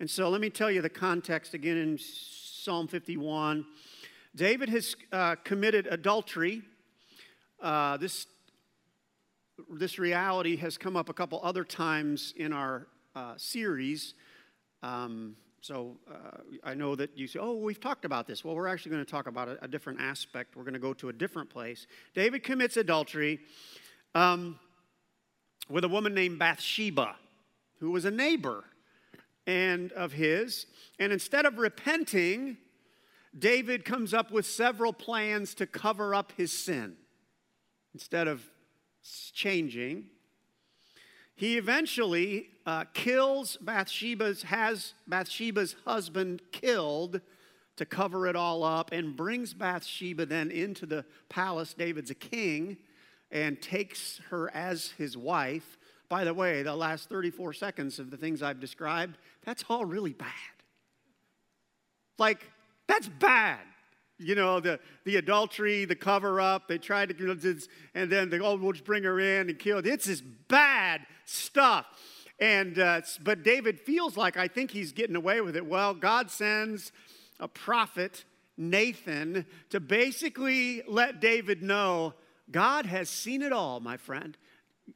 And 0.00 0.10
so 0.10 0.28
let 0.28 0.40
me 0.40 0.50
tell 0.50 0.70
you 0.70 0.82
the 0.82 0.90
context 0.90 1.54
again 1.54 1.76
in 1.76 1.98
Psalm 1.98 2.88
51. 2.88 3.64
David 4.34 4.68
has 4.68 4.96
uh, 5.12 5.36
committed 5.36 5.86
adultery. 5.90 6.62
Uh, 7.60 7.96
this 7.96 8.26
this 9.70 9.98
reality 9.98 10.56
has 10.56 10.78
come 10.78 10.96
up 10.96 11.08
a 11.08 11.12
couple 11.12 11.40
other 11.42 11.64
times 11.64 12.34
in 12.36 12.52
our 12.52 12.86
uh, 13.14 13.34
series. 13.36 14.14
Um, 14.82 15.36
so 15.60 15.96
uh, 16.10 16.38
I 16.64 16.74
know 16.74 16.96
that 16.96 17.16
you 17.16 17.26
say, 17.26 17.38
oh, 17.40 17.56
we've 17.56 17.80
talked 17.80 18.04
about 18.04 18.26
this. 18.26 18.44
Well, 18.44 18.56
we're 18.56 18.66
actually 18.66 18.92
going 18.92 19.04
to 19.04 19.10
talk 19.10 19.28
about 19.28 19.48
a, 19.48 19.64
a, 19.64 19.68
different 19.68 20.00
aspect. 20.00 20.56
We're 20.56 20.64
going 20.64 20.74
to 20.74 20.80
go 20.80 20.92
to 20.94 21.08
a 21.08 21.12
different 21.12 21.50
place. 21.50 21.86
David 22.14 22.42
commits 22.42 22.76
adultery 22.76 23.38
um, 24.14 24.58
with 25.68 25.84
a 25.84 25.88
woman 25.88 26.14
named 26.14 26.40
Bathsheba, 26.40 27.14
who 27.78 27.92
was 27.92 28.04
a 28.04 28.10
neighbor 28.10 28.64
and 29.46 29.92
of 29.92 30.12
his. 30.12 30.66
And 30.98 31.12
instead 31.12 31.46
of 31.46 31.58
repenting, 31.58 32.56
David 33.38 33.84
comes 33.84 34.12
up 34.12 34.30
with 34.32 34.46
several 34.46 34.92
plans 34.92 35.54
to 35.54 35.66
cover 35.66 36.14
up 36.14 36.32
his 36.36 36.52
sin. 36.52 36.96
Instead 37.94 38.26
of 38.26 38.42
changing. 39.34 40.06
He 41.34 41.58
eventually 41.58 42.48
uh, 42.66 42.84
kills 42.94 43.56
Bathsheba's, 43.60 44.44
has 44.44 44.94
Bathsheba's 45.06 45.76
husband 45.84 46.42
killed 46.52 47.20
to 47.76 47.86
cover 47.86 48.26
it 48.26 48.36
all 48.36 48.62
up 48.62 48.92
and 48.92 49.16
brings 49.16 49.54
Bathsheba 49.54 50.26
then 50.26 50.50
into 50.50 50.86
the 50.86 51.04
palace. 51.28 51.74
David's 51.74 52.10
a 52.10 52.14
king 52.14 52.76
and 53.30 53.60
takes 53.60 54.20
her 54.30 54.54
as 54.54 54.90
his 54.98 55.16
wife. 55.16 55.78
By 56.08 56.24
the 56.24 56.34
way, 56.34 56.62
the 56.62 56.76
last 56.76 57.08
34 57.08 57.54
seconds 57.54 57.98
of 57.98 58.10
the 58.10 58.16
things 58.16 58.42
I've 58.42 58.60
described, 58.60 59.16
that's 59.44 59.64
all 59.70 59.84
really 59.84 60.12
bad. 60.12 60.28
Like, 62.18 62.46
that's 62.86 63.08
bad. 63.08 63.60
You 64.22 64.34
know, 64.34 64.60
the, 64.60 64.78
the 65.04 65.16
adultery, 65.16 65.84
the 65.84 65.96
cover 65.96 66.40
up, 66.40 66.68
they 66.68 66.78
tried 66.78 67.16
to, 67.16 67.58
and 67.94 68.10
then 68.10 68.30
the 68.30 68.38
old 68.38 68.62
we'll 68.62 68.72
bring 68.84 69.02
her 69.04 69.20
in 69.20 69.50
and 69.50 69.58
kill. 69.58 69.78
It's 69.78 70.06
this 70.06 70.20
bad 70.20 71.02
stuff. 71.24 71.86
And, 72.38 72.78
uh, 72.78 73.02
but 73.22 73.42
David 73.42 73.78
feels 73.78 74.16
like 74.16 74.36
I 74.36 74.48
think 74.48 74.70
he's 74.70 74.92
getting 74.92 75.16
away 75.16 75.40
with 75.40 75.56
it. 75.56 75.66
Well, 75.66 75.94
God 75.94 76.30
sends 76.30 76.92
a 77.38 77.46
prophet, 77.46 78.24
Nathan, 78.56 79.46
to 79.70 79.80
basically 79.80 80.82
let 80.88 81.20
David 81.20 81.62
know 81.62 82.14
God 82.50 82.86
has 82.86 83.08
seen 83.08 83.42
it 83.42 83.52
all, 83.52 83.80
my 83.80 83.96
friend. 83.96 84.36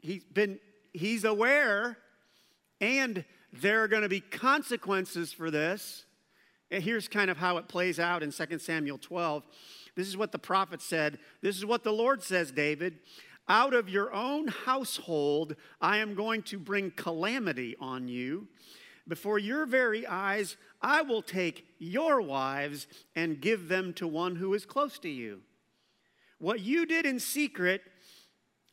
He's 0.01 0.25
been, 0.25 0.59
he's 0.93 1.25
aware, 1.25 1.99
and 2.81 3.25
there 3.53 3.83
are 3.83 3.89
going 3.89 4.03
to 4.03 4.09
be 4.09 4.21
consequences 4.21 5.33
for 5.33 5.51
this. 5.51 6.06
And 6.71 6.83
here's 6.83 7.09
kind 7.09 7.31
of 7.31 7.37
how 7.37 7.59
it 7.59 7.69
plays 7.69 7.99
out 8.01 8.23
in 8.23 8.33
2 8.33 8.59
Samuel 8.59 8.99
12. 8.99 9.45
This 9.95 10.09
is 10.09 10.17
what 10.17 10.33
the 10.33 10.39
prophet 10.39 10.83
said. 10.83 11.19
This 11.41 11.57
is 11.57 11.65
what 11.65 11.85
the 11.85 11.93
Lord 11.93 12.23
says, 12.23 12.51
David. 12.51 12.99
Out 13.49 13.75
of 13.75 13.89
your 13.89 14.13
own 14.13 14.49
household, 14.49 15.55
I 15.81 15.99
am 15.99 16.15
going 16.15 16.43
to 16.45 16.59
bring 16.59 16.91
calamity 16.91 17.77
on 17.81 18.09
you. 18.09 18.49
Before 19.09 19.39
your 19.39 19.67
very 19.67 20.05
eyes, 20.07 20.57
I 20.83 21.03
will 21.03 21.23
take 21.23 21.65
your 21.79 22.21
wives 22.21 22.89
and 23.15 23.41
give 23.41 23.69
them 23.69 23.93
to 23.95 24.07
one 24.07 24.35
who 24.35 24.53
is 24.55 24.67
close 24.67 24.99
to 25.01 25.09
you. 25.09 25.43
What 26.39 26.61
you 26.61 26.87
did 26.87 27.07
in 27.07 27.21
secret, 27.21 27.83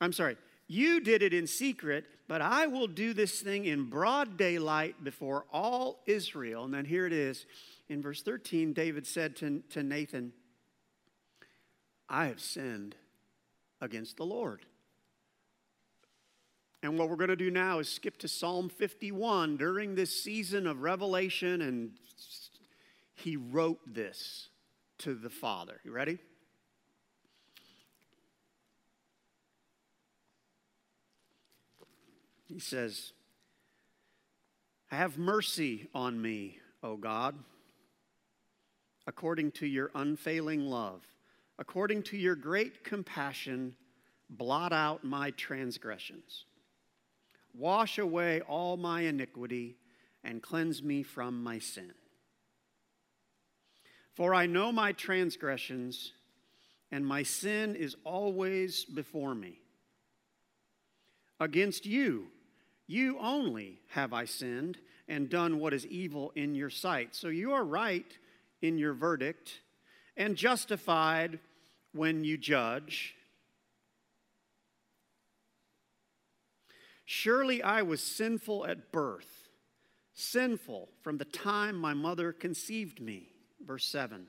I'm 0.02 0.12
sorry, 0.12 0.38
you 0.68 1.00
did 1.02 1.22
it 1.22 1.34
in 1.34 1.46
secret, 1.46 2.06
but 2.28 2.42
I 2.42 2.66
will 2.66 2.88
do 2.88 3.14
this 3.14 3.42
thing 3.42 3.66
in 3.66 3.90
broad 3.90 4.38
daylight 4.38 5.04
before 5.04 5.46
all 5.54 6.02
Israel. 6.08 6.66
And 6.66 6.74
then 6.74 6.86
here 6.86 7.06
it 7.06 7.14
is. 7.14 7.46
In 7.90 8.02
verse 8.02 8.22
13, 8.22 8.74
David 8.74 9.06
said 9.06 9.36
to, 9.38 9.62
to 9.72 9.84
Nathan, 9.84 10.34
I 12.10 12.28
have 12.28 12.40
sinned 12.40 12.96
against 13.82 14.18
the 14.18 14.26
Lord. 14.26 14.66
And 16.82 16.98
what 16.98 17.10
we're 17.10 17.16
going 17.16 17.30
to 17.30 17.36
do 17.36 17.50
now 17.50 17.80
is 17.80 17.90
skip 17.90 18.18
to 18.20 18.28
Psalm 18.28 18.70
51 18.70 19.58
during 19.58 19.96
this 19.96 20.22
season 20.22 20.68
of 20.68 20.82
revelation, 20.82 21.62
and 21.62 21.92
he 23.16 23.38
wrote 23.38 23.80
this 23.88 24.50
to 25.00 25.14
the 25.14 25.30
Father. 25.30 25.80
You 25.84 25.92
ready? 25.92 26.20
He 32.48 32.60
says, 32.60 33.14
Have 34.88 35.18
mercy 35.18 35.88
on 35.96 36.22
me, 36.22 36.60
O 36.84 36.98
God, 36.98 37.36
according 39.08 39.52
to 39.52 39.66
your 39.66 39.92
unfailing 39.96 40.66
love. 40.66 41.04
According 41.60 42.04
to 42.04 42.18
your 42.18 42.36
great 42.36 42.84
compassion, 42.84 43.76
blot 44.30 44.74
out 44.74 45.04
my 45.04 45.32
transgressions. 45.32 46.46
Wash 47.54 48.00
away 48.00 48.42
all 48.42 48.78
my 48.78 49.02
iniquity 49.02 49.78
and 50.24 50.42
cleanse 50.42 50.82
me 50.82 51.04
from 51.04 51.44
my 51.44 51.60
sin. 51.60 51.94
For 54.14 54.34
I 54.34 54.46
know 54.46 54.72
my 54.72 54.92
transgressions, 54.92 56.12
and 56.92 57.06
my 57.06 57.24
sin 57.24 57.76
is 57.76 57.96
always 58.04 58.86
before 58.86 59.34
me. 59.34 59.60
Against 61.40 61.86
you, 61.86 62.28
you 62.88 63.18
only 63.20 63.80
have 63.90 64.14
I 64.14 64.26
sinned 64.26 64.78
and 65.08 65.30
done 65.30 65.60
what 65.60 65.74
is 65.74 65.86
evil 65.88 66.32
in 66.36 66.56
your 66.56 66.70
sight. 66.70 67.16
So 67.16 67.28
you 67.28 67.54
are 67.54 67.64
right 67.64 68.06
in 68.64 68.78
your 68.78 68.94
verdict 68.94 69.60
and 70.16 70.36
justified 70.36 71.38
when 71.92 72.24
you 72.24 72.38
judge. 72.38 73.16
Surely 77.06 77.62
I 77.62 77.82
was 77.82 78.02
sinful 78.02 78.66
at 78.66 78.92
birth, 78.92 79.50
sinful 80.14 80.90
from 81.02 81.18
the 81.18 81.26
time 81.26 81.76
my 81.76 81.94
mother 81.94 82.32
conceived 82.32 83.02
me. 83.02 83.28
Verse 83.64 83.86
7. 83.86 84.28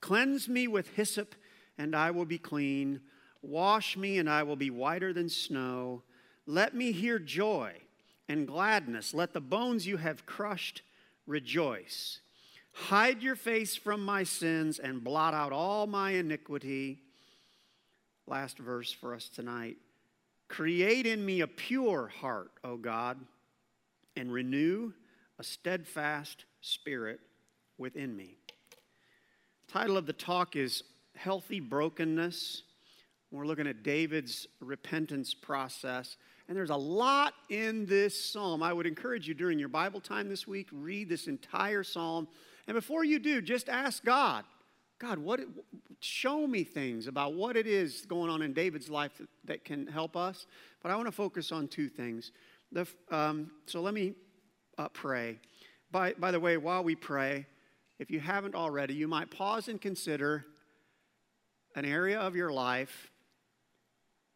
Cleanse 0.00 0.48
me 0.48 0.66
with 0.66 0.88
hyssop, 0.88 1.34
and 1.78 1.94
I 1.94 2.10
will 2.10 2.26
be 2.26 2.38
clean. 2.38 3.00
Wash 3.40 3.96
me, 3.96 4.18
and 4.18 4.28
I 4.28 4.42
will 4.42 4.56
be 4.56 4.70
whiter 4.70 5.12
than 5.12 5.28
snow. 5.28 6.02
Let 6.46 6.74
me 6.74 6.92
hear 6.92 7.18
joy 7.18 7.74
and 8.28 8.46
gladness. 8.46 9.14
Let 9.14 9.32
the 9.32 9.40
bones 9.40 9.86
you 9.86 9.98
have 9.98 10.26
crushed 10.26 10.82
rejoice. 11.26 12.20
Hide 12.74 13.22
your 13.22 13.36
face 13.36 13.76
from 13.76 14.04
my 14.04 14.24
sins 14.24 14.80
and 14.80 15.02
blot 15.02 15.32
out 15.32 15.52
all 15.52 15.86
my 15.86 16.10
iniquity. 16.10 16.98
Last 18.26 18.58
verse 18.58 18.92
for 18.92 19.14
us 19.14 19.28
tonight. 19.28 19.76
Create 20.48 21.06
in 21.06 21.24
me 21.24 21.40
a 21.40 21.46
pure 21.46 22.08
heart, 22.08 22.50
O 22.64 22.76
God, 22.76 23.18
and 24.16 24.32
renew 24.32 24.92
a 25.38 25.44
steadfast 25.44 26.44
spirit 26.60 27.20
within 27.78 28.16
me. 28.16 28.36
Title 29.68 29.96
of 29.96 30.06
the 30.06 30.12
talk 30.12 30.56
is 30.56 30.82
Healthy 31.16 31.60
Brokenness. 31.60 32.62
We're 33.30 33.46
looking 33.46 33.66
at 33.68 33.82
David's 33.82 34.48
repentance 34.60 35.32
process. 35.32 36.16
And 36.48 36.56
there's 36.56 36.70
a 36.70 36.76
lot 36.76 37.34
in 37.50 37.86
this 37.86 38.20
psalm. 38.20 38.62
I 38.62 38.72
would 38.72 38.86
encourage 38.86 39.26
you 39.28 39.34
during 39.34 39.58
your 39.58 39.68
Bible 39.68 40.00
time 40.00 40.28
this 40.28 40.46
week, 40.46 40.68
read 40.72 41.08
this 41.08 41.28
entire 41.28 41.82
psalm. 41.82 42.28
And 42.66 42.74
before 42.74 43.04
you 43.04 43.18
do, 43.18 43.42
just 43.42 43.68
ask 43.68 44.04
God 44.04 44.44
God, 45.00 45.18
what, 45.18 45.40
show 46.00 46.46
me 46.46 46.64
things 46.64 47.08
about 47.08 47.34
what 47.34 47.56
it 47.56 47.66
is 47.66 48.06
going 48.06 48.30
on 48.30 48.42
in 48.42 48.52
David's 48.52 48.88
life 48.88 49.18
that, 49.18 49.28
that 49.44 49.64
can 49.64 49.86
help 49.86 50.16
us. 50.16 50.46
But 50.82 50.92
I 50.92 50.96
want 50.96 51.08
to 51.08 51.12
focus 51.12 51.52
on 51.52 51.68
two 51.68 51.88
things. 51.88 52.32
The, 52.72 52.86
um, 53.10 53.50
so 53.66 53.82
let 53.82 53.92
me 53.92 54.14
uh, 54.78 54.88
pray. 54.88 55.38
By, 55.90 56.12
by 56.14 56.30
the 56.30 56.40
way, 56.40 56.56
while 56.56 56.84
we 56.84 56.94
pray, 56.94 57.46
if 57.98 58.10
you 58.10 58.20
haven't 58.20 58.54
already, 58.54 58.94
you 58.94 59.08
might 59.08 59.30
pause 59.30 59.68
and 59.68 59.80
consider 59.80 60.46
an 61.76 61.84
area 61.84 62.18
of 62.18 62.36
your 62.36 62.52
life 62.52 63.10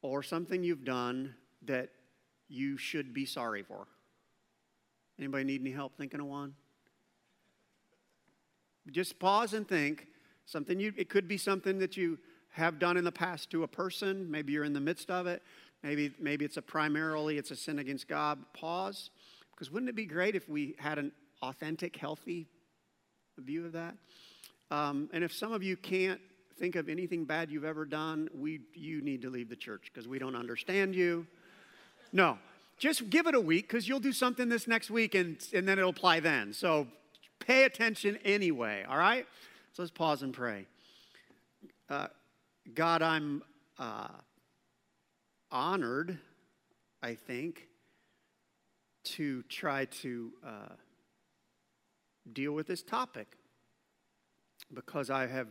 or 0.03 0.23
something 0.23 0.63
you've 0.63 0.85
done 0.85 1.35
that 1.65 1.89
you 2.49 2.77
should 2.77 3.15
be 3.15 3.25
sorry 3.25 3.63
for. 3.63 3.87
Anybody 5.19 5.45
need 5.45 5.61
any 5.61 5.73
help 5.73 5.97
thinking 5.97 6.21
of 6.21 6.27
one? 6.27 6.55
Just 8.91 9.19
pause 9.19 9.55
and 9.55 9.69
think 9.69 10.07
Something 10.49 10.81
you, 10.81 10.95
it 10.97 11.11
could 11.11 11.29
be 11.29 11.37
something 11.37 11.79
that 11.81 11.99
you 11.99 12.19
have 12.53 12.79
done 12.79 12.97
in 12.97 13.05
the 13.05 13.13
past 13.13 13.51
to 13.51 13.65
a 13.65 13.69
person. 13.69 14.31
Maybe 14.31 14.55
you're 14.55 14.65
in 14.65 14.73
the 14.73 14.81
midst 14.81 15.11
of 15.11 15.27
it. 15.27 15.43
Maybe, 15.83 16.11
maybe 16.19 16.47
it's 16.47 16.57
a 16.57 16.63
primarily 16.63 17.37
it's 17.37 17.51
a 17.51 17.57
sin 17.57 17.79
against 17.79 18.09
God. 18.09 18.39
Pause. 18.55 19.11
Because 19.53 19.71
wouldn't 19.71 19.91
it 19.91 19.95
be 19.95 20.07
great 20.07 20.35
if 20.35 20.49
we 20.49 20.75
had 20.79 20.99
an 20.99 21.13
authentic, 21.43 21.97
healthy 21.97 22.47
view 23.37 23.67
of 23.67 23.73
that? 23.73 23.95
Um, 24.71 25.11
and 25.13 25.23
if 25.23 25.35
some 25.35 25.53
of 25.53 25.63
you 25.63 25.77
can't 25.77 26.21
think 26.59 26.77
of 26.77 26.89
anything 26.89 27.27
bad 27.27 27.51
you've 27.51 27.65
ever 27.67 27.85
done, 27.85 28.31
we, 28.35 28.61
you 28.73 29.03
need 29.03 29.21
to 29.23 29.31
leave 29.31 29.51
the 29.51 29.57
church 29.57 29.91
because 29.93 30.09
we 30.09 30.19
don't 30.19 30.35
understand 30.35 30.95
you. 30.95 31.27
No, 32.11 32.39
just 32.79 33.11
give 33.11 33.27
it 33.27 33.35
a 33.35 33.41
week 33.41 33.69
because 33.69 33.87
you'll 33.87 34.01
do 34.01 34.15
something 34.15 34.49
this 34.49 34.67
next 34.67 34.91
week 34.91 35.15
and, 35.15 35.37
and 35.53 35.69
then 35.69 35.79
it'll 35.79 35.91
apply 35.91 36.21
then. 36.21 36.55
So 36.55 36.87
pay 37.41 37.65
attention 37.65 38.19
anyway, 38.25 38.85
all 38.89 38.99
right? 38.99 39.27
So 39.73 39.83
let's 39.83 39.93
pause 39.93 40.23
and 40.23 40.33
pray. 40.33 40.67
Uh, 41.89 42.09
God, 42.75 43.03
I'm 43.03 43.43
uh, 43.79 44.09
honored, 45.51 46.19
I 47.03 47.15
think, 47.15 47.69
to 49.05 49.43
try 49.45 49.87
to 49.87 50.33
uh, 50.47 50.75
deal 52.33 52.53
with 52.53 52.67
this 52.67 52.83
topic 52.83 53.37
because 54.75 55.11
I 55.11 55.27
have 55.27 55.49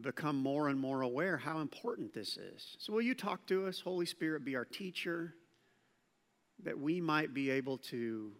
become 0.00 0.36
more 0.36 0.68
and 0.68 0.78
more 0.78 1.02
aware 1.02 1.36
how 1.36 1.60
important 1.60 2.12
this 2.14 2.36
is. 2.36 2.76
So, 2.78 2.92
will 2.92 3.02
you 3.02 3.14
talk 3.14 3.46
to 3.46 3.66
us, 3.66 3.80
Holy 3.80 4.06
Spirit, 4.06 4.44
be 4.44 4.56
our 4.56 4.64
teacher, 4.64 5.34
that 6.62 6.78
we 6.78 7.00
might 7.00 7.34
be 7.34 7.50
able 7.50 7.78
to 7.78 8.32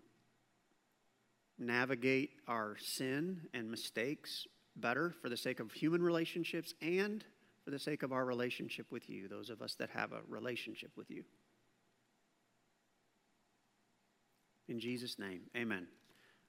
navigate 1.58 2.30
our 2.46 2.76
sin 2.80 3.42
and 3.52 3.70
mistakes 3.70 4.46
better 4.76 5.14
for 5.20 5.28
the 5.28 5.36
sake 5.36 5.60
of 5.60 5.72
human 5.72 6.02
relationships 6.02 6.74
and 6.80 7.24
for 7.64 7.70
the 7.70 7.78
sake 7.78 8.02
of 8.02 8.12
our 8.12 8.24
relationship 8.24 8.86
with 8.90 9.10
you, 9.10 9.28
those 9.28 9.50
of 9.50 9.60
us 9.60 9.74
that 9.74 9.90
have 9.90 10.12
a 10.12 10.20
relationship 10.28 10.90
with 10.96 11.10
you. 11.10 11.24
In 14.68 14.78
Jesus' 14.78 15.18
name, 15.18 15.42
amen. 15.56 15.86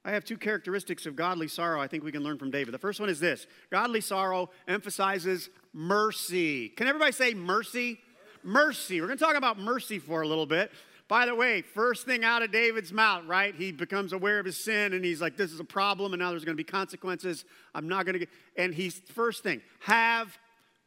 I 0.04 0.12
have 0.12 0.24
two 0.24 0.38
characteristics 0.38 1.04
of 1.04 1.14
godly 1.14 1.48
sorrow 1.48 1.80
I 1.80 1.86
think 1.86 2.04
we 2.04 2.12
can 2.12 2.22
learn 2.22 2.38
from 2.38 2.50
David. 2.50 2.72
The 2.72 2.78
first 2.78 3.00
one 3.00 3.10
is 3.10 3.20
this 3.20 3.46
godly 3.70 4.00
sorrow 4.00 4.50
emphasizes 4.66 5.50
mercy. 5.74 6.70
Can 6.70 6.86
everybody 6.86 7.12
say 7.12 7.34
mercy? 7.34 7.98
Mercy. 8.42 9.00
We're 9.00 9.08
going 9.08 9.18
to 9.18 9.24
talk 9.24 9.36
about 9.36 9.58
mercy 9.58 9.98
for 9.98 10.22
a 10.22 10.26
little 10.26 10.46
bit. 10.46 10.72
By 11.10 11.26
the 11.26 11.34
way, 11.34 11.62
first 11.62 12.06
thing 12.06 12.22
out 12.22 12.44
of 12.44 12.52
David's 12.52 12.92
mouth, 12.92 13.24
right? 13.26 13.52
He 13.52 13.72
becomes 13.72 14.12
aware 14.12 14.38
of 14.38 14.46
his 14.46 14.56
sin 14.56 14.92
and 14.92 15.04
he's 15.04 15.20
like, 15.20 15.36
this 15.36 15.50
is 15.50 15.58
a 15.58 15.64
problem 15.64 16.12
and 16.12 16.22
now 16.22 16.30
there's 16.30 16.44
going 16.44 16.56
to 16.56 16.62
be 16.62 16.62
consequences. 16.62 17.44
I'm 17.74 17.88
not 17.88 18.06
going 18.06 18.12
to 18.12 18.20
get. 18.20 18.28
And 18.56 18.72
he's, 18.72 19.00
first 19.12 19.42
thing, 19.42 19.60
have 19.80 20.38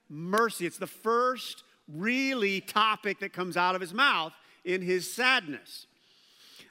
mercy. 0.08 0.66
It's 0.66 0.78
the 0.78 0.88
first 0.88 1.66
really 1.90 2.62
topic 2.62 3.20
that 3.20 3.34
comes 3.34 3.58
out 3.58 3.76
of 3.76 3.82
his 3.82 3.94
mouth 3.94 4.32
in 4.64 4.82
his 4.82 5.14
sadness. 5.14 5.88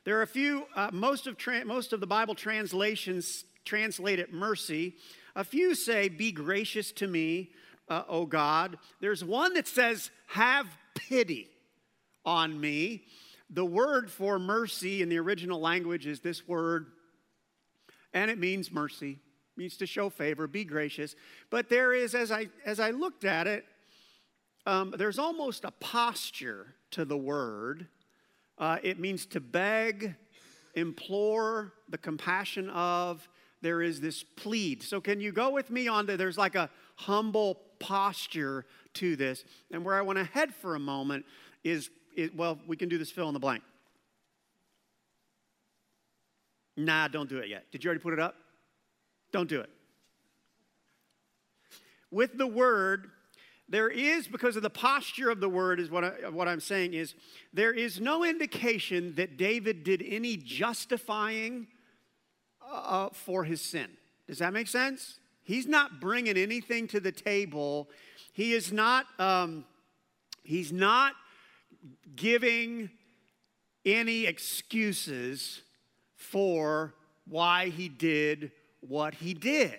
There 0.07 0.19
are 0.19 0.23
a 0.23 0.27
few, 0.27 0.65
uh, 0.75 0.89
most, 0.91 1.27
of 1.27 1.37
tra- 1.37 1.67
most 1.67 1.93
of 1.93 2.01
the 2.01 2.07
Bible 2.07 2.35
translations 2.35 3.45
translate 3.67 4.19
it 4.19 4.33
mercy. 4.33 4.95
A 5.37 5.45
few 5.45 5.75
say, 5.75 6.09
Be 6.09 6.33
gracious 6.33 6.91
to 6.93 7.07
me, 7.07 7.51
uh, 7.91 8.05
O 8.09 8.25
God. 8.25 8.79
There's 9.01 9.23
one 9.23 9.53
that 9.55 9.69
says, 9.69 10.11
Have 10.29 10.69
pity 10.95 11.51
on 12.25 12.59
me. 12.59 13.05
The 13.53 13.65
word 13.65 14.11
for 14.11 14.39
mercy 14.39 15.03
in 15.03 15.09
the 15.09 15.19
original 15.19 15.61
language 15.61 16.07
is 16.07 16.21
this 16.21 16.49
word, 16.49 16.87
and 18.15 18.31
it 18.31 18.39
means 18.39 18.73
mercy, 18.73 19.13
it 19.13 19.59
means 19.61 19.77
to 19.77 19.87
show 19.87 20.09
favor, 20.09 20.47
be 20.47 20.65
gracious. 20.65 21.15
But 21.51 21.69
there 21.69 21.93
is, 21.93 22.15
as 22.15 22.33
I, 22.33 22.49
as 22.65 22.81
I 22.81 22.91
looked 22.91 23.25
at 23.25 23.47
it, 23.47 23.65
um, 24.65 24.95
there's 24.97 25.19
almost 25.19 25.65
a 25.65 25.71
posture 25.71 26.75
to 26.93 27.05
the 27.05 27.17
word 27.17 27.89
uh, 28.59 28.79
it 28.83 29.01
means 29.01 29.27
to 29.27 29.41
beg, 29.41 30.15
implore 30.75 31.73
the 31.89 31.99
compassion 31.99 32.71
of. 32.71 33.29
There 33.61 33.83
is 33.83 34.01
this 34.01 34.23
plead. 34.23 34.83
So, 34.83 35.01
can 35.01 35.21
you 35.21 35.33
go 35.33 35.51
with 35.51 35.71
me 35.71 35.89
on 35.89 36.07
to 36.07 36.17
there's 36.17 36.39
like 36.39 36.55
a 36.55 36.69
humble 36.97 37.61
posture 37.79 38.65
to 38.95 39.17
this. 39.17 39.45
And 39.71 39.85
where 39.85 39.97
I 39.97 40.03
want 40.03 40.19
to 40.19 40.25
head 40.25 40.55
for 40.55 40.75
a 40.75 40.81
moment 40.81 41.25
is, 41.65 41.91
is 42.17 42.31
well, 42.35 42.59
we 42.67 42.77
can 42.77 42.89
do 42.89 42.99
this 42.99 43.11
fill 43.11 43.29
in 43.29 43.35
the 43.35 43.41
blank. 43.41 43.63
Nah, 46.77 47.09
don't 47.09 47.29
do 47.29 47.39
it 47.39 47.49
yet. 47.49 47.67
Did 47.71 47.85
you 47.85 47.89
already 47.89 48.03
put 48.03 48.13
it 48.13 48.21
up? 48.21 48.35
Don't 49.31 49.49
do 49.49 49.61
it. 49.61 49.71
With 52.11 52.37
the 52.37 52.47
word, 52.47 53.11
there 53.69 53.89
is, 53.89 54.29
because 54.29 54.57
of 54.57 54.63
the 54.63 54.71
posture 54.71 55.31
of 55.31 55.41
the 55.41 55.49
word, 55.49 55.81
is 55.81 55.91
what, 55.91 56.05
I, 56.05 56.29
what 56.29 56.49
I'm 56.49 56.61
saying 56.61 56.95
is, 56.95 57.15
there 57.53 57.73
is 57.73 58.01
no 58.01 58.25
indication 58.25 59.15
that 59.17 59.37
David 59.37 59.85
did 59.85 60.03
any 60.07 60.37
justifying 60.37 61.69
uh, 62.71 63.09
for 63.13 63.45
his 63.45 63.61
sin. 63.61 63.89
Does 64.27 64.39
that 64.39 64.53
make 64.53 64.69
sense? 64.69 65.19
He's 65.43 65.67
not 65.67 66.01
bringing 66.01 66.37
anything 66.37 66.87
to 66.89 67.01
the 67.01 67.13
table. 67.13 67.89
He 68.33 68.53
is 68.53 68.73
not, 68.73 69.07
um, 69.19 69.65
he's 70.43 70.73
not 70.73 71.15
giving 72.15 72.91
any 73.85 74.27
excuses 74.27 75.63
for 76.17 76.95
why 77.27 77.69
he 77.69 77.89
did 77.89 78.53
what 78.81 79.15
he 79.15 79.35
did. 79.35 79.79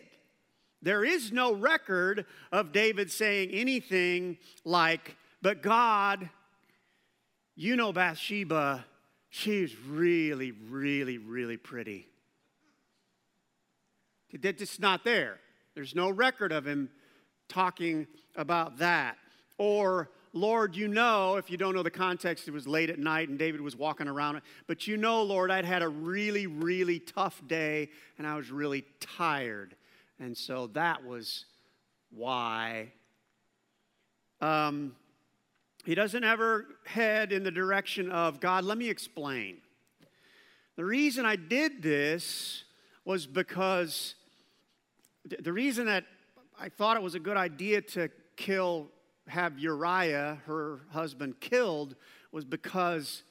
There 0.82 1.06
is 1.06 1.32
no 1.32 1.54
record 1.54 2.26
of 2.52 2.74
David 2.74 3.12
saying 3.12 3.52
anything 3.52 4.38
like, 4.66 5.16
But 5.42 5.62
God, 5.62 6.30
you 7.56 7.76
know 7.76 7.94
Bathsheba, 7.94 8.86
she's 9.30 9.76
really, 9.78 10.52
really, 10.52 11.18
really 11.18 11.58
pretty. 11.58 12.08
It's 14.30 14.60
just 14.60 14.80
not 14.80 15.04
there. 15.04 15.40
There's 15.76 15.96
no 15.96 16.10
record 16.10 16.52
of 16.52 16.66
him 16.66 16.90
talking 17.48 18.08
about 18.36 18.78
that. 18.80 19.18
Or, 19.58 20.10
Lord, 20.34 20.76
you 20.76 20.88
know, 20.88 21.36
if 21.36 21.52
you 21.52 21.58
don't 21.58 21.76
know 21.76 21.84
the 21.84 21.92
context, 21.92 22.48
it 22.48 22.52
was 22.52 22.68
late 22.68 22.90
at 22.90 22.98
night 22.98 23.30
and 23.30 23.38
David 23.38 23.62
was 23.62 23.76
walking 23.76 24.08
around. 24.08 24.42
But 24.66 24.88
you 24.88 24.98
know, 24.98 25.22
Lord, 25.22 25.52
I'd 25.52 25.64
had 25.64 25.84
a 25.84 25.88
really, 25.88 26.48
really 26.48 27.00
tough 27.00 27.42
day 27.48 27.90
and 28.18 28.26
I 28.26 28.36
was 28.36 28.50
really 28.50 28.84
tired. 29.00 29.76
And 30.20 30.36
so 30.36 30.68
that 30.68 31.06
was 31.06 31.46
why. 32.10 32.94
Um, 34.42 34.96
he 35.86 35.96
doesn't 35.96 36.24
ever 36.24 36.66
head 36.86 37.32
in 37.32 37.44
the 37.44 37.52
direction 37.52 38.10
of, 38.10 38.40
God, 38.40 38.64
let 38.64 38.78
me 38.78 38.90
explain. 38.90 39.58
The 40.76 40.86
reason 40.86 41.26
I 41.26 41.36
did 41.36 41.84
this 41.84 42.64
was 43.06 43.28
because 43.28 44.16
the 45.40 45.54
reason 45.54 45.86
that 45.86 46.06
I 46.60 46.70
thought 46.70 46.98
it 46.98 47.04
was 47.04 47.16
a 47.16 47.20
good 47.20 47.38
idea 47.38 47.82
to 47.82 48.10
kill, 48.36 48.88
have 49.28 49.58
Uriah, 49.60 50.42
her 50.46 50.82
husband, 50.92 51.40
killed 51.40 51.96
was 52.32 52.46
because 52.46 53.24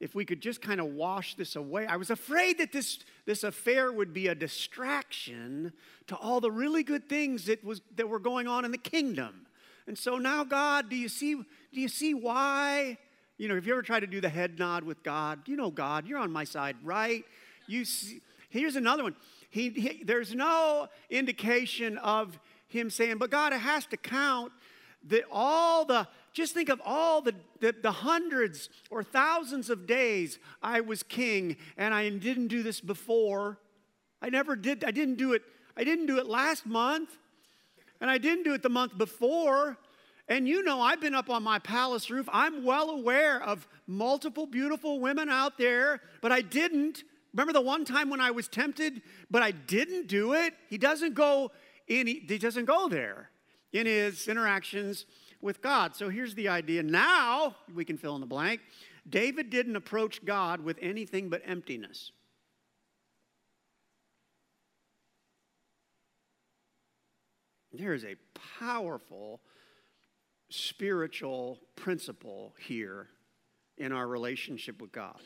if 0.00 0.14
we 0.14 0.24
could 0.24 0.40
just 0.40 0.62
kind 0.62 0.80
of 0.80 0.86
wash 0.86 1.34
this 1.34 1.56
away. 1.56 1.86
I 1.86 1.96
was 1.96 2.10
afraid 2.10 2.58
that 2.58 2.72
this, 2.72 3.00
this 3.26 3.44
affair 3.44 3.92
would 3.92 4.14
be 4.14 4.28
a 4.28 4.34
distraction 4.34 5.72
to 6.06 6.16
all 6.16 6.40
the 6.40 6.50
really 6.50 6.82
good 6.82 7.08
things 7.08 7.44
that, 7.46 7.62
was, 7.62 7.82
that 7.96 8.08
were 8.08 8.18
going 8.18 8.48
on 8.48 8.64
in 8.64 8.70
the 8.70 8.78
kingdom. 8.78 9.46
And 9.86 9.98
so 9.98 10.16
now, 10.16 10.42
God, 10.42 10.88
do 10.88 10.96
you 10.96 11.08
see, 11.08 11.34
do 11.34 11.80
you 11.80 11.88
see 11.88 12.14
why? 12.14 12.96
You 13.36 13.48
know, 13.48 13.54
have 13.54 13.66
you 13.66 13.72
ever 13.72 13.82
tried 13.82 14.00
to 14.00 14.06
do 14.06 14.20
the 14.20 14.28
head 14.28 14.58
nod 14.58 14.84
with 14.84 15.02
God? 15.02 15.40
You 15.46 15.56
know, 15.56 15.70
God, 15.70 16.06
you're 16.06 16.18
on 16.18 16.32
my 16.32 16.44
side, 16.44 16.76
right? 16.82 17.24
You 17.66 17.84
see, 17.84 18.20
here's 18.48 18.76
another 18.76 19.02
one. 19.02 19.16
He, 19.50 19.68
he, 19.70 20.02
there's 20.04 20.34
no 20.34 20.88
indication 21.10 21.98
of 21.98 22.38
him 22.68 22.88
saying, 22.88 23.18
but 23.18 23.30
God, 23.30 23.52
it 23.52 23.60
has 23.60 23.84
to 23.86 23.96
count 23.96 24.52
that 25.08 25.24
all 25.30 25.84
the 25.84 26.06
just 26.32 26.54
think 26.54 26.68
of 26.68 26.80
all 26.84 27.22
the, 27.22 27.34
the, 27.60 27.74
the, 27.82 27.90
hundreds 27.90 28.68
or 28.90 29.02
thousands 29.02 29.68
of 29.68 29.86
days 29.86 30.38
I 30.62 30.80
was 30.80 31.02
king 31.02 31.56
and 31.76 31.92
I 31.92 32.08
didn't 32.08 32.48
do 32.48 32.62
this 32.62 32.80
before. 32.80 33.58
I 34.22 34.30
never 34.30 34.54
did, 34.54 34.84
I 34.84 34.92
didn't 34.92 35.16
do 35.16 35.32
it, 35.32 35.42
I 35.76 35.82
didn't 35.82 36.06
do 36.06 36.18
it 36.18 36.26
last 36.26 36.66
month, 36.66 37.16
and 38.00 38.08
I 38.10 38.18
didn't 38.18 38.44
do 38.44 38.54
it 38.54 38.62
the 38.62 38.68
month 38.68 38.96
before. 38.96 39.76
And 40.28 40.46
you 40.46 40.62
know, 40.62 40.80
I've 40.80 41.00
been 41.00 41.14
up 41.14 41.28
on 41.30 41.42
my 41.42 41.58
palace 41.58 42.10
roof. 42.10 42.28
I'm 42.32 42.64
well 42.64 42.90
aware 42.90 43.42
of 43.42 43.66
multiple 43.88 44.46
beautiful 44.46 45.00
women 45.00 45.28
out 45.28 45.58
there, 45.58 46.00
but 46.22 46.30
I 46.30 46.42
didn't. 46.42 47.02
Remember 47.32 47.52
the 47.52 47.60
one 47.60 47.84
time 47.84 48.08
when 48.08 48.20
I 48.20 48.30
was 48.30 48.46
tempted, 48.46 49.02
but 49.30 49.42
I 49.42 49.50
didn't 49.50 50.06
do 50.06 50.34
it? 50.34 50.54
He 50.68 50.78
doesn't 50.78 51.14
go 51.14 51.50
in, 51.88 52.06
he 52.06 52.38
doesn't 52.38 52.66
go 52.66 52.88
there 52.88 53.30
in 53.72 53.86
his 53.86 54.28
interactions 54.28 55.06
with 55.40 55.62
God. 55.62 55.96
So 55.96 56.08
here's 56.08 56.34
the 56.34 56.48
idea. 56.48 56.82
Now 56.82 57.56
we 57.74 57.84
can 57.84 57.96
fill 57.96 58.14
in 58.14 58.20
the 58.20 58.26
blank. 58.26 58.60
David 59.08 59.50
didn't 59.50 59.76
approach 59.76 60.24
God 60.24 60.60
with 60.60 60.78
anything 60.80 61.28
but 61.28 61.42
emptiness. 61.44 62.12
There 67.72 67.94
is 67.94 68.04
a 68.04 68.16
powerful 68.58 69.40
spiritual 70.50 71.60
principle 71.76 72.54
here 72.58 73.08
in 73.78 73.92
our 73.92 74.06
relationship 74.06 74.80
with 74.82 74.92
God. 74.92 75.20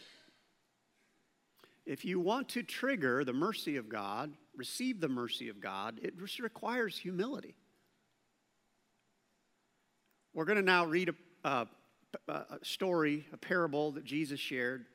If 1.86 2.04
you 2.04 2.20
want 2.20 2.48
to 2.50 2.62
trigger 2.62 3.24
the 3.24 3.32
mercy 3.32 3.76
of 3.76 3.88
God, 3.88 4.32
receive 4.56 5.00
the 5.00 5.08
mercy 5.08 5.48
of 5.48 5.60
God, 5.60 5.98
it 6.02 6.14
requires 6.40 6.98
humility. 6.98 7.56
We're 10.34 10.44
going 10.44 10.56
to 10.56 10.62
now 10.62 10.84
read 10.84 11.14
a, 11.44 11.66
a, 12.28 12.44
story, 12.62 13.24
a 13.32 13.36
parable 13.36 13.92
that 13.92 14.04
Jesus 14.04 14.40
shared. 14.40 14.86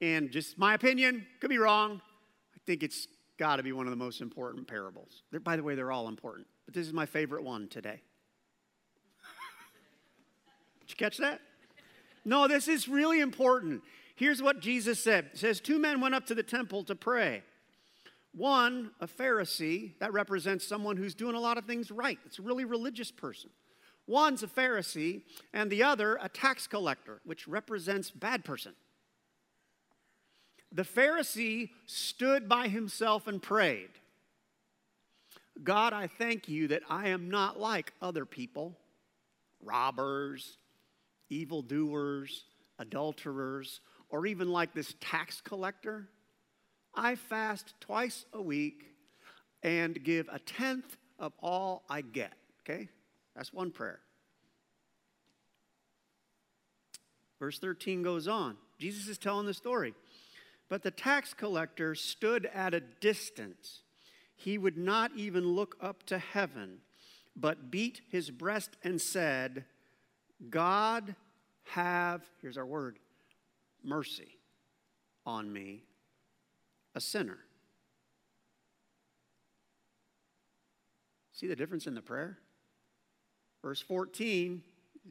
And 0.00 0.30
just 0.30 0.58
my 0.58 0.74
opinion, 0.74 1.26
could 1.40 1.50
be 1.50 1.58
wrong. 1.58 2.00
I 2.54 2.58
think 2.66 2.82
it's 2.82 3.06
got 3.38 3.56
to 3.56 3.62
be 3.62 3.72
one 3.72 3.86
of 3.86 3.90
the 3.90 3.96
most 3.96 4.22
important 4.22 4.66
parables. 4.66 5.22
They're, 5.30 5.40
by 5.40 5.56
the 5.56 5.62
way, 5.62 5.74
they're 5.74 5.92
all 5.92 6.08
important, 6.08 6.46
but 6.64 6.74
this 6.74 6.86
is 6.86 6.94
my 6.94 7.04
favorite 7.04 7.44
one 7.44 7.68
today. 7.68 8.00
Did 10.80 10.90
you 10.90 10.96
catch 10.96 11.18
that? 11.18 11.40
No, 12.24 12.48
this 12.48 12.66
is 12.66 12.88
really 12.88 13.20
important. 13.20 13.82
Here's 14.16 14.42
what 14.42 14.60
Jesus 14.60 15.02
said. 15.02 15.26
It 15.32 15.38
says, 15.38 15.60
Two 15.60 15.78
men 15.78 16.00
went 16.00 16.14
up 16.14 16.26
to 16.26 16.34
the 16.34 16.42
temple 16.42 16.84
to 16.84 16.94
pray. 16.94 17.42
One, 18.32 18.90
a 19.00 19.06
Pharisee, 19.06 19.98
that 20.00 20.12
represents 20.12 20.66
someone 20.66 20.96
who's 20.96 21.14
doing 21.14 21.34
a 21.34 21.40
lot 21.40 21.58
of 21.58 21.64
things 21.64 21.90
right. 21.90 22.18
It's 22.24 22.38
a 22.38 22.42
really 22.42 22.64
religious 22.64 23.10
person. 23.10 23.50
One's 24.08 24.42
a 24.42 24.46
Pharisee, 24.46 25.20
and 25.52 25.70
the 25.70 25.82
other 25.82 26.18
a 26.20 26.30
tax 26.30 26.66
collector, 26.66 27.20
which 27.24 27.46
represents 27.46 28.10
bad 28.10 28.42
person. 28.42 28.72
The 30.72 30.82
Pharisee 30.82 31.70
stood 31.86 32.48
by 32.48 32.68
himself 32.68 33.26
and 33.28 33.40
prayed 33.40 33.90
God, 35.62 35.92
I 35.92 36.06
thank 36.06 36.48
you 36.48 36.68
that 36.68 36.82
I 36.88 37.08
am 37.08 37.30
not 37.30 37.58
like 37.58 37.92
other 38.00 38.24
people, 38.24 38.78
robbers, 39.62 40.56
evildoers, 41.28 42.44
adulterers, 42.78 43.80
or 44.08 44.24
even 44.26 44.50
like 44.50 44.72
this 44.72 44.94
tax 45.00 45.40
collector. 45.40 46.08
I 46.94 47.16
fast 47.16 47.74
twice 47.80 48.24
a 48.32 48.40
week 48.40 48.84
and 49.62 50.02
give 50.02 50.28
a 50.32 50.38
tenth 50.38 50.96
of 51.18 51.32
all 51.42 51.82
I 51.90 52.02
get. 52.02 52.32
Okay? 52.62 52.88
That's 53.38 53.52
one 53.52 53.70
prayer. 53.70 54.00
Verse 57.38 57.60
13 57.60 58.02
goes 58.02 58.26
on. 58.26 58.56
Jesus 58.80 59.06
is 59.06 59.16
telling 59.16 59.46
the 59.46 59.54
story. 59.54 59.94
But 60.68 60.82
the 60.82 60.90
tax 60.90 61.34
collector 61.34 61.94
stood 61.94 62.46
at 62.46 62.74
a 62.74 62.80
distance. 62.80 63.82
He 64.34 64.58
would 64.58 64.76
not 64.76 65.12
even 65.14 65.46
look 65.46 65.76
up 65.80 66.02
to 66.06 66.18
heaven, 66.18 66.78
but 67.36 67.70
beat 67.70 68.00
his 68.10 68.28
breast 68.28 68.76
and 68.82 69.00
said, 69.00 69.64
God, 70.50 71.14
have, 71.62 72.22
here's 72.42 72.58
our 72.58 72.66
word, 72.66 72.98
mercy 73.84 74.36
on 75.24 75.52
me, 75.52 75.84
a 76.96 77.00
sinner. 77.00 77.38
See 81.32 81.46
the 81.46 81.54
difference 81.54 81.86
in 81.86 81.94
the 81.94 82.02
prayer? 82.02 82.38
Verse 83.62 83.80
14, 83.80 84.62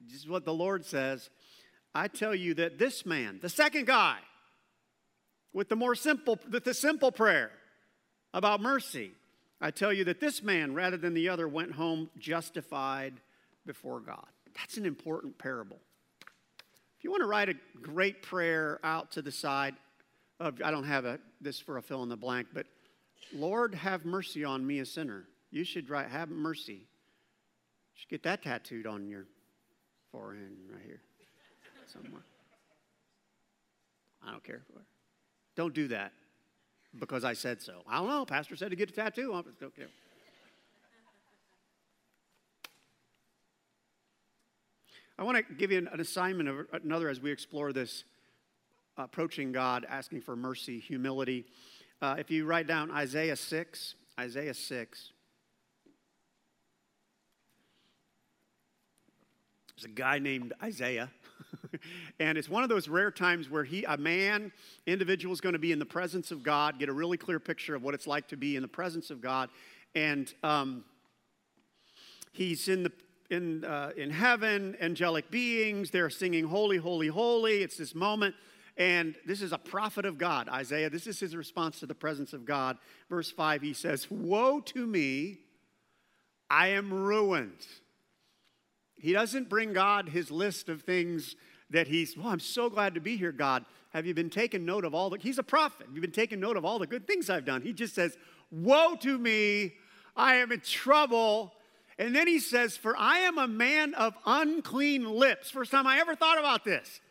this 0.10 0.20
is 0.22 0.28
what 0.28 0.46
the 0.46 0.54
Lord 0.54 0.86
says 0.86 1.30
I 1.94 2.08
tell 2.08 2.36
you 2.36 2.54
that 2.56 2.78
this 2.78 3.06
man, 3.06 3.40
the 3.42 3.50
second 3.50 3.88
guy, 3.88 4.18
with 5.54 5.70
the 5.70 5.76
more 5.76 5.96
simple, 5.96 6.38
with 6.52 6.64
the 6.64 6.74
simple 6.74 7.12
prayer 7.12 7.52
about 8.34 8.62
mercy, 8.62 9.12
I 9.60 9.72
tell 9.72 9.92
you 9.92 10.04
that 10.04 10.20
this 10.20 10.44
man, 10.44 10.76
rather 10.76 10.98
than 10.98 11.14
the 11.14 11.30
other, 11.30 11.48
went 11.48 11.72
home 11.72 12.10
justified 12.20 13.14
before 13.66 14.00
God. 14.00 14.28
That's 14.56 14.78
an 14.78 14.86
important 14.86 15.38
parable. 15.38 15.78
If 16.98 17.04
you 17.04 17.12
want 17.12 17.22
to 17.22 17.28
write 17.28 17.50
a 17.50 17.56
great 17.82 18.22
prayer 18.22 18.80
out 18.84 19.12
to 19.14 19.22
the 19.22 19.32
side, 19.32 19.76
of, 20.40 20.62
I 20.64 20.72
don't 20.72 20.84
have 20.84 21.06
a, 21.06 21.20
this 21.42 21.60
for 21.60 21.78
a 21.78 21.82
fill 21.82 22.04
in 22.04 22.10
the 22.10 22.18
blank, 22.18 22.50
but 22.54 22.68
Lord, 23.34 23.74
have 23.76 24.06
mercy 24.06 24.44
on 24.44 24.66
me, 24.66 24.80
a 24.80 24.86
sinner. 24.86 25.26
You 25.52 25.64
should 25.64 25.90
write, 25.90 26.10
have 26.10 26.30
mercy. 26.30 26.82
Should 27.98 28.10
get 28.10 28.24
that 28.24 28.44
tattooed 28.44 28.86
on 28.88 29.08
your 29.08 29.26
forehead 30.12 30.52
right 30.72 30.84
here 30.86 31.02
somewhere. 31.92 32.22
I 34.26 34.32
don't 34.32 34.44
care. 34.44 34.62
Don't 35.56 35.74
do 35.74 35.88
that 35.90 36.14
because 37.00 37.24
I 37.24 37.34
said 37.34 37.62
so. 37.62 37.82
I 37.88 37.98
don't 37.98 38.08
know. 38.08 38.26
Pastor 38.26 38.56
said 38.56 38.70
to 38.70 38.76
get 38.76 38.90
a 38.90 38.94
tattoo. 38.94 39.34
I 39.34 39.42
don't 39.60 39.76
care. 39.76 39.88
I 45.20 45.24
want 45.24 45.38
to 45.38 45.54
give 45.56 45.72
you 45.72 45.80
an, 45.80 46.00
assignment 46.00 46.48
of 46.48 46.68
another 46.84 47.10
as 47.10 47.20
we 47.20 47.32
explore 47.32 47.74
this 47.74 48.04
approaching 48.98 49.52
God, 49.52 49.84
asking 49.90 50.22
for 50.22 50.36
mercy, 50.36 50.80
humility. 50.80 51.46
Uh, 52.04 52.18
if 52.20 52.30
you 52.30 52.46
write 52.46 52.68
down 52.68 52.92
Isaiah 52.92 53.36
6, 53.36 53.96
Isaiah 54.20 54.54
6. 54.54 55.12
There's 59.78 59.86
a 59.86 59.96
guy 59.96 60.18
named 60.18 60.54
Isaiah 60.62 61.12
and 62.20 62.38
it's 62.38 62.50
one 62.50 62.64
of 62.64 62.70
those 62.70 62.88
rare 62.88 63.12
times 63.12 63.50
where 63.50 63.64
he, 63.64 63.84
a 63.84 63.98
man, 63.98 64.52
individual 64.86 65.34
is 65.34 65.42
going 65.42 65.54
to 65.54 65.60
be 65.60 65.72
in 65.72 65.80
the 65.80 65.86
presence 65.86 66.32
of 66.32 66.44
God, 66.44 66.80
get 66.80 66.90
a 66.90 66.94
really 66.94 67.18
clear 67.18 67.40
picture 67.40 67.76
of 67.76 67.84
what 67.84 67.94
it's 67.94 68.08
like 68.08 68.28
to 68.30 68.38
be 68.38 68.56
in 68.56 68.62
the 68.62 68.68
presence 68.68 69.10
of 69.10 69.22
God. 69.22 69.50
And 69.96 70.34
um, 70.44 70.84
he's 72.32 72.68
in 72.68 72.84
the 72.84 72.92
in, 73.30 73.66
uh, 73.66 73.92
in 73.98 74.10
heaven, 74.10 74.78
angelic 74.80 75.30
beings, 75.30 75.92
they're 75.92 76.10
singing, 76.10 76.46
Holy, 76.46 76.78
Holy, 76.78 77.10
Holy. 77.10 77.62
It's 77.62 77.76
this 77.76 77.94
moment. 77.94 78.36
And 78.78 79.16
this 79.26 79.42
is 79.42 79.52
a 79.52 79.58
prophet 79.58 80.06
of 80.06 80.18
God, 80.18 80.48
Isaiah. 80.48 80.90
This 80.90 81.08
is 81.08 81.20
his 81.20 81.36
response 81.36 81.82
to 81.82 81.86
the 81.86 81.94
presence 81.94 82.32
of 82.32 82.46
God. 82.46 82.78
Verse 83.10 83.30
5, 83.30 83.62
he 83.62 83.74
says, 83.74 84.10
Woe 84.10 84.62
to 84.62 84.88
me, 84.88 85.40
I 86.50 86.70
am 86.70 86.94
ruined. 86.94 87.68
He 89.00 89.14
doesn't 89.14 89.50
bring 89.50 89.74
God 89.74 90.10
his 90.10 90.32
list 90.32 90.70
of 90.70 90.82
things 90.82 91.36
that 91.70 91.88
he's, 91.88 92.18
well, 92.18 92.28
I'm 92.28 92.40
so 92.40 92.70
glad 92.70 92.96
to 92.96 93.02
be 93.02 93.18
here, 93.18 93.32
God. 93.32 93.66
Have 93.92 94.06
you 94.06 94.14
been 94.14 94.30
taking 94.30 94.66
note 94.66 94.86
of 94.86 94.94
all 94.94 95.10
the, 95.10 95.18
he's 95.18 95.38
a 95.38 95.44
prophet. 95.44 95.88
You've 95.94 96.02
been 96.02 96.12
taking 96.12 96.40
note 96.40 96.58
of 96.58 96.66
all 96.66 96.80
the 96.80 96.88
good 96.88 97.08
things 97.08 97.30
I've 97.30 97.46
done. 97.46 97.62
He 97.62 97.74
just 97.74 97.96
says, 97.96 98.18
Woe 98.52 98.96
to 99.02 99.18
me, 99.18 99.74
I 100.16 100.36
am 100.36 100.52
in 100.52 100.62
trouble. 100.62 101.54
And 102.00 102.16
then 102.16 102.28
he 102.28 102.40
says, 102.40 102.78
For 102.78 102.96
I 102.98 103.20
am 103.20 103.38
a 103.38 103.48
man 103.48 103.94
of 103.96 104.14
unclean 104.26 105.10
lips. 105.10 105.50
First 105.50 105.72
time 105.72 105.88
I 105.88 106.00
ever 106.00 106.16
thought 106.16 106.40
about 106.40 106.64
this. 106.64 107.02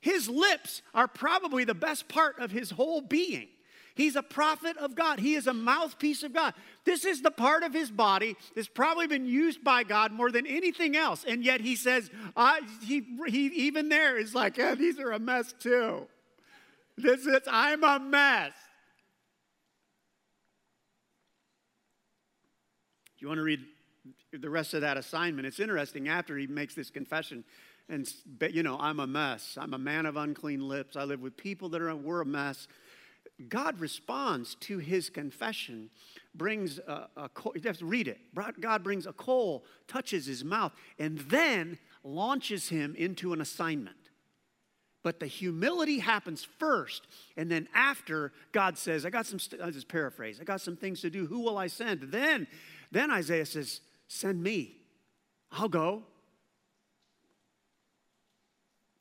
His 0.00 0.28
lips 0.28 0.82
are 0.94 1.06
probably 1.06 1.64
the 1.64 1.74
best 1.74 2.08
part 2.08 2.38
of 2.40 2.50
his 2.50 2.70
whole 2.70 3.00
being. 3.00 3.48
He's 3.94 4.16
a 4.16 4.22
prophet 4.22 4.76
of 4.78 4.94
God. 4.94 5.20
He 5.20 5.34
is 5.34 5.46
a 5.46 5.52
mouthpiece 5.52 6.22
of 6.22 6.32
God. 6.32 6.54
This 6.84 7.04
is 7.04 7.22
the 7.22 7.30
part 7.30 7.62
of 7.62 7.72
his 7.72 7.90
body 7.90 8.36
that's 8.54 8.68
probably 8.68 9.06
been 9.06 9.26
used 9.26 9.62
by 9.62 9.84
God 9.84 10.12
more 10.12 10.30
than 10.30 10.46
anything 10.46 10.96
else. 10.96 11.24
And 11.26 11.44
yet 11.44 11.60
he 11.60 11.76
says, 11.76 12.10
uh, 12.36 12.56
he, 12.82 13.04
he 13.26 13.46
even 13.46 13.88
there 13.88 14.18
is 14.18 14.34
like, 14.34 14.56
these 14.78 14.98
are 14.98 15.12
a 15.12 15.18
mess 15.18 15.52
too. 15.58 16.06
This 16.96 17.26
is, 17.26 17.40
I'm 17.46 17.84
a 17.84 17.98
mess. 17.98 18.52
Do 23.18 23.24
you 23.24 23.28
want 23.28 23.38
to 23.38 23.44
read 23.44 23.60
the 24.32 24.50
rest 24.50 24.74
of 24.74 24.80
that 24.80 24.96
assignment? 24.96 25.46
It's 25.46 25.60
interesting 25.60 26.08
after 26.08 26.36
he 26.36 26.46
makes 26.46 26.74
this 26.74 26.90
confession 26.90 27.44
and 27.88 28.08
you 28.50 28.62
know 28.62 28.76
i'm 28.80 29.00
a 29.00 29.06
mess 29.06 29.58
i'm 29.60 29.74
a 29.74 29.78
man 29.78 30.06
of 30.06 30.16
unclean 30.16 30.66
lips 30.66 30.96
i 30.96 31.04
live 31.04 31.20
with 31.20 31.36
people 31.36 31.68
that 31.68 31.82
are 31.82 31.94
we're 31.94 32.20
a 32.20 32.26
mess 32.26 32.68
God 33.48 33.80
responds 33.80 34.54
to 34.56 34.78
his 34.78 35.10
confession, 35.10 35.90
brings 36.34 36.78
a, 36.78 37.08
a 37.16 37.28
coal, 37.28 37.52
you 37.54 37.62
have 37.64 37.78
to 37.78 37.86
read 37.86 38.08
it. 38.08 38.18
God 38.60 38.82
brings 38.82 39.06
a 39.06 39.12
coal, 39.12 39.64
touches 39.88 40.26
his 40.26 40.44
mouth, 40.44 40.72
and 40.98 41.18
then 41.18 41.78
launches 42.04 42.68
him 42.68 42.94
into 42.96 43.32
an 43.32 43.40
assignment. 43.40 43.96
But 45.02 45.18
the 45.18 45.26
humility 45.26 45.98
happens 45.98 46.44
first, 46.44 47.08
and 47.36 47.50
then 47.50 47.68
after, 47.74 48.32
God 48.52 48.78
says, 48.78 49.04
I 49.04 49.10
got 49.10 49.26
some, 49.26 49.38
st- 49.38 49.60
I 49.60 49.70
just 49.70 49.88
paraphrase, 49.88 50.38
I 50.40 50.44
got 50.44 50.60
some 50.60 50.76
things 50.76 51.00
to 51.00 51.10
do. 51.10 51.26
Who 51.26 51.40
will 51.40 51.58
I 51.58 51.66
send? 51.66 52.02
Then, 52.02 52.46
then 52.90 53.10
Isaiah 53.10 53.46
says, 53.46 53.80
Send 54.06 54.42
me. 54.42 54.76
I'll 55.50 55.68
go. 55.68 56.02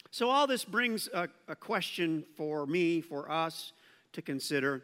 So, 0.10 0.30
all 0.30 0.48
this 0.48 0.66
brings 0.66 1.08
a, 1.14 1.28
a 1.48 1.56
question 1.56 2.26
for 2.36 2.66
me, 2.66 3.02
for 3.02 3.30
us 3.30 3.74
to 4.14 4.22
consider. 4.22 4.84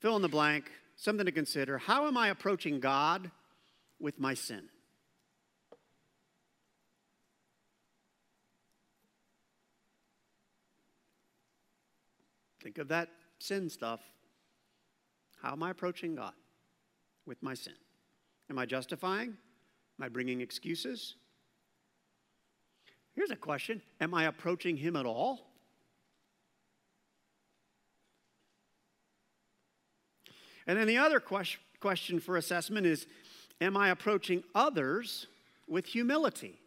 Fill 0.00 0.16
in 0.16 0.22
the 0.22 0.28
blank, 0.28 0.70
something 0.96 1.26
to 1.26 1.32
consider. 1.32 1.78
How 1.78 2.06
am 2.06 2.16
I 2.16 2.28
approaching 2.28 2.80
God 2.80 3.30
with 4.00 4.18
my 4.18 4.34
sin? 4.34 4.68
Think 12.62 12.78
of 12.78 12.88
that 12.88 13.08
sin 13.38 13.68
stuff. 13.68 14.00
How 15.42 15.52
am 15.52 15.62
I 15.62 15.70
approaching 15.70 16.14
God 16.14 16.32
with 17.26 17.42
my 17.42 17.54
sin? 17.54 17.74
Am 18.48 18.58
I 18.58 18.66
justifying? 18.66 19.30
Am 19.98 20.04
I 20.04 20.08
bringing 20.08 20.40
excuses? 20.40 21.16
Here's 23.14 23.30
a 23.30 23.36
question 23.36 23.82
Am 24.00 24.14
I 24.14 24.24
approaching 24.24 24.76
Him 24.76 24.96
at 24.96 25.06
all? 25.06 25.51
And 30.66 30.78
then 30.78 30.86
the 30.86 30.98
other 30.98 31.20
question 31.20 32.20
for 32.20 32.36
assessment 32.36 32.86
is 32.86 33.06
Am 33.60 33.76
I 33.76 33.90
approaching 33.90 34.42
others 34.54 35.28
with 35.68 35.86
humility? 35.86 36.58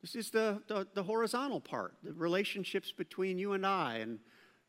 This 0.00 0.14
is 0.14 0.30
the, 0.30 0.62
the, 0.66 0.86
the, 0.94 1.02
horizontal 1.02 1.60
part, 1.60 1.94
the 2.02 2.14
relationships 2.14 2.90
between 2.90 3.38
you 3.38 3.52
and 3.52 3.66
I, 3.66 3.96
and 3.96 4.18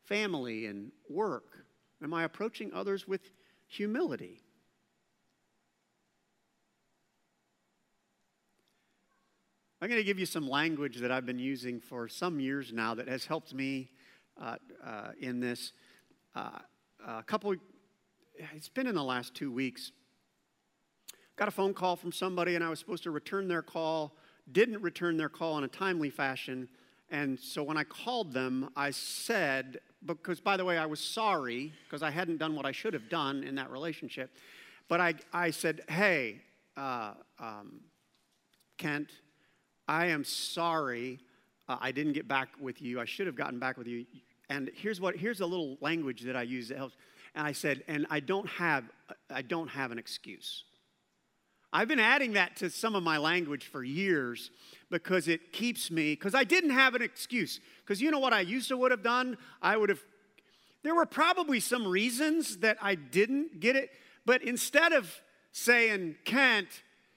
family 0.04 0.66
and 0.66 0.92
work. 1.08 1.64
Am 2.02 2.12
I 2.12 2.24
approaching 2.24 2.70
others 2.74 3.08
with 3.08 3.30
humility? 3.66 4.42
I'm 9.80 9.88
going 9.88 10.00
to 10.00 10.04
give 10.04 10.18
you 10.18 10.26
some 10.26 10.48
language 10.48 10.98
that 10.98 11.10
I've 11.10 11.26
been 11.26 11.38
using 11.38 11.80
for 11.80 12.08
some 12.08 12.38
years 12.38 12.72
now 12.72 12.94
that 12.94 13.08
has 13.08 13.24
helped 13.24 13.54
me 13.54 13.88
uh, 14.40 14.56
uh, 14.84 15.08
in 15.18 15.40
this. 15.40 15.72
Uh, 16.34 16.58
a 17.06 17.22
couple, 17.22 17.54
it's 18.54 18.68
been 18.68 18.86
in 18.86 18.94
the 18.94 19.02
last 19.02 19.34
two 19.34 19.52
weeks. 19.52 19.92
Got 21.36 21.48
a 21.48 21.52
phone 21.52 21.74
call 21.74 21.96
from 21.96 22.12
somebody, 22.12 22.54
and 22.54 22.64
I 22.64 22.68
was 22.68 22.78
supposed 22.78 23.02
to 23.04 23.10
return 23.10 23.48
their 23.48 23.62
call, 23.62 24.16
didn't 24.50 24.82
return 24.82 25.16
their 25.16 25.28
call 25.28 25.58
in 25.58 25.64
a 25.64 25.68
timely 25.68 26.10
fashion. 26.10 26.68
And 27.10 27.38
so 27.38 27.62
when 27.62 27.76
I 27.76 27.84
called 27.84 28.32
them, 28.32 28.70
I 28.76 28.90
said, 28.90 29.80
because 30.04 30.40
by 30.40 30.56
the 30.56 30.64
way, 30.64 30.78
I 30.78 30.86
was 30.86 31.00
sorry 31.00 31.72
because 31.84 32.02
I 32.02 32.10
hadn't 32.10 32.38
done 32.38 32.54
what 32.54 32.66
I 32.66 32.72
should 32.72 32.94
have 32.94 33.08
done 33.08 33.44
in 33.44 33.54
that 33.56 33.70
relationship. 33.70 34.30
But 34.88 35.00
I, 35.00 35.14
I 35.32 35.50
said, 35.50 35.82
hey, 35.88 36.40
uh, 36.76 37.14
um, 37.38 37.80
Kent, 38.78 39.10
I 39.86 40.06
am 40.06 40.24
sorry 40.24 41.18
uh, 41.68 41.76
I 41.80 41.92
didn't 41.92 42.12
get 42.12 42.28
back 42.28 42.48
with 42.60 42.82
you. 42.82 43.00
I 43.00 43.04
should 43.04 43.26
have 43.26 43.36
gotten 43.36 43.58
back 43.58 43.78
with 43.78 43.86
you. 43.86 44.04
And 44.52 44.70
here's 44.74 45.00
what 45.00 45.16
here's 45.16 45.40
a 45.40 45.46
little 45.46 45.78
language 45.80 46.22
that 46.22 46.36
I 46.36 46.42
use 46.42 46.68
that 46.68 46.76
helps. 46.76 46.96
And 47.34 47.46
I 47.46 47.52
said, 47.52 47.82
and 47.88 48.06
I 48.10 48.20
don't 48.20 48.46
have 48.48 48.84
I 49.30 49.40
don't 49.40 49.68
have 49.68 49.90
an 49.92 49.98
excuse. 49.98 50.64
I've 51.72 51.88
been 51.88 51.98
adding 51.98 52.34
that 52.34 52.56
to 52.56 52.68
some 52.68 52.94
of 52.94 53.02
my 53.02 53.16
language 53.16 53.64
for 53.64 53.82
years 53.82 54.50
because 54.90 55.26
it 55.26 55.52
keeps 55.54 55.90
me, 55.90 56.12
because 56.12 56.34
I 56.34 56.44
didn't 56.44 56.70
have 56.70 56.94
an 56.94 57.00
excuse. 57.00 57.60
Because 57.80 58.02
you 58.02 58.10
know 58.10 58.18
what 58.18 58.34
I 58.34 58.40
used 58.40 58.68
to 58.68 58.76
would 58.76 58.90
have 58.90 59.02
done? 59.02 59.38
I 59.62 59.78
would 59.78 59.88
have, 59.88 60.00
there 60.82 60.94
were 60.94 61.06
probably 61.06 61.60
some 61.60 61.88
reasons 61.88 62.58
that 62.58 62.76
I 62.82 62.94
didn't 62.94 63.60
get 63.60 63.74
it, 63.74 63.88
but 64.26 64.42
instead 64.42 64.92
of 64.92 65.10
saying, 65.52 66.16
Kent, 66.26 66.68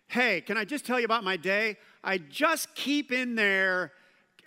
hey, 0.08 0.40
can 0.40 0.56
I 0.56 0.64
just 0.64 0.86
tell 0.86 1.00
you 1.00 1.06
about 1.06 1.26
my 1.26 1.36
day? 1.36 1.76
I 2.02 2.18
just 2.18 2.74
keep 2.76 3.12
in 3.12 3.36
there, 3.36 3.92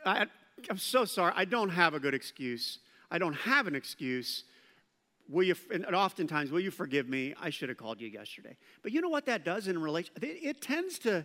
I, 0.07 0.27
I'm 0.71 0.79
so 0.79 1.05
sorry, 1.05 1.33
I 1.37 1.45
don't 1.45 1.71
have 1.71 1.95
a 1.95 2.01
good 2.01 2.15
excuse. 2.15 2.79
I 3.11 3.19
don't 3.19 3.35
have 3.35 3.67
an 3.67 3.75
excuse. 3.75 4.45
Will 5.29 5.45
you, 5.45 5.55
and 5.73 5.85
oftentimes, 5.87 6.51
will 6.51 6.61
you 6.61 6.71
forgive 6.71 7.09
me? 7.09 7.35
I 7.41 7.51
should 7.51 7.69
have 7.69 7.79
called 7.79 8.01
you 8.01 8.09
yesterday. 8.09 8.57
But 8.83 8.93
you 8.93 9.01
know 9.01 9.09
what 9.09 9.27
that 9.27 9.45
does 9.45 9.69
in 9.69 9.79
relation? 9.81 10.15
It, 10.23 10.39
it 10.43 10.63
tends 10.63 10.99
to 11.01 11.25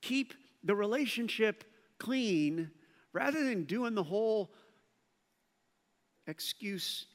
keep 0.00 0.34
the 0.64 0.74
relationship 0.74 1.64
clean 1.98 2.70
rather 3.12 3.44
than 3.44 3.64
doing 3.64 3.94
the 3.94 4.02
whole 4.02 4.52
excuse 6.26 7.06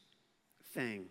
thing. 0.74 1.06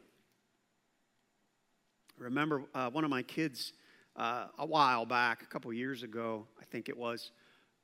I 2.18 2.24
remember 2.24 2.62
uh, 2.74 2.90
one 2.90 3.04
of 3.04 3.10
my 3.10 3.22
kids 3.22 3.72
uh, 4.16 4.46
a 4.58 4.66
while 4.66 5.04
back, 5.04 5.42
a 5.42 5.46
couple 5.46 5.72
years 5.72 6.02
ago, 6.02 6.46
I 6.60 6.64
think 6.64 6.88
it 6.88 6.96
was, 6.96 7.32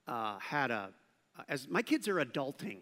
uh, 0.09 0.39
had 0.39 0.71
a, 0.71 0.91
as 1.49 1.69
my 1.69 1.83
kids 1.83 2.09
are 2.09 2.17
adulting. 2.17 2.79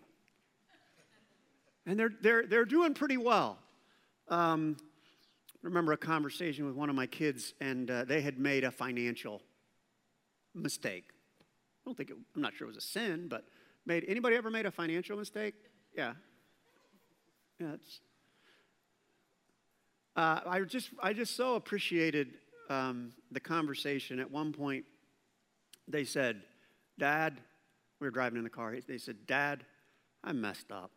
And 1.86 1.98
they're, 1.98 2.12
they're, 2.20 2.46
they're 2.46 2.64
doing 2.64 2.94
pretty 2.94 3.16
well. 3.16 3.58
Um, 4.28 4.76
remember 5.62 5.92
a 5.92 5.96
conversation 5.96 6.66
with 6.66 6.74
one 6.74 6.88
of 6.88 6.94
my 6.94 7.06
kids, 7.06 7.54
and 7.60 7.90
uh, 7.90 8.04
they 8.04 8.20
had 8.20 8.38
made 8.38 8.64
a 8.64 8.70
financial 8.70 9.42
mistake. 10.54 11.04
I 11.10 11.82
don't 11.86 11.96
think 11.96 12.10
it, 12.10 12.16
I'm 12.36 12.42
not 12.42 12.54
sure 12.54 12.66
it 12.66 12.68
was 12.68 12.76
a 12.76 12.80
sin, 12.80 13.28
but 13.28 13.44
made 13.86 14.04
anybody 14.06 14.36
ever 14.36 14.50
made 14.50 14.66
a 14.66 14.70
financial 14.70 15.16
mistake? 15.16 15.54
Yeah. 15.96 16.12
Yeah, 17.58 17.74
it's. 17.74 18.00
Uh, 20.16 20.40
I 20.46 20.60
just 20.60 20.90
I 21.02 21.12
just 21.12 21.36
so 21.36 21.54
appreciated 21.54 22.34
um, 22.68 23.12
the 23.30 23.40
conversation. 23.40 24.18
At 24.18 24.30
one 24.30 24.52
point, 24.52 24.84
they 25.86 26.04
said, 26.04 26.42
"Dad," 26.98 27.40
we 28.00 28.06
were 28.06 28.10
driving 28.10 28.38
in 28.38 28.44
the 28.44 28.50
car. 28.50 28.74
They 28.86 28.98
said, 28.98 29.26
"Dad, 29.26 29.64
I 30.24 30.32
messed 30.32 30.72
up." 30.72 30.90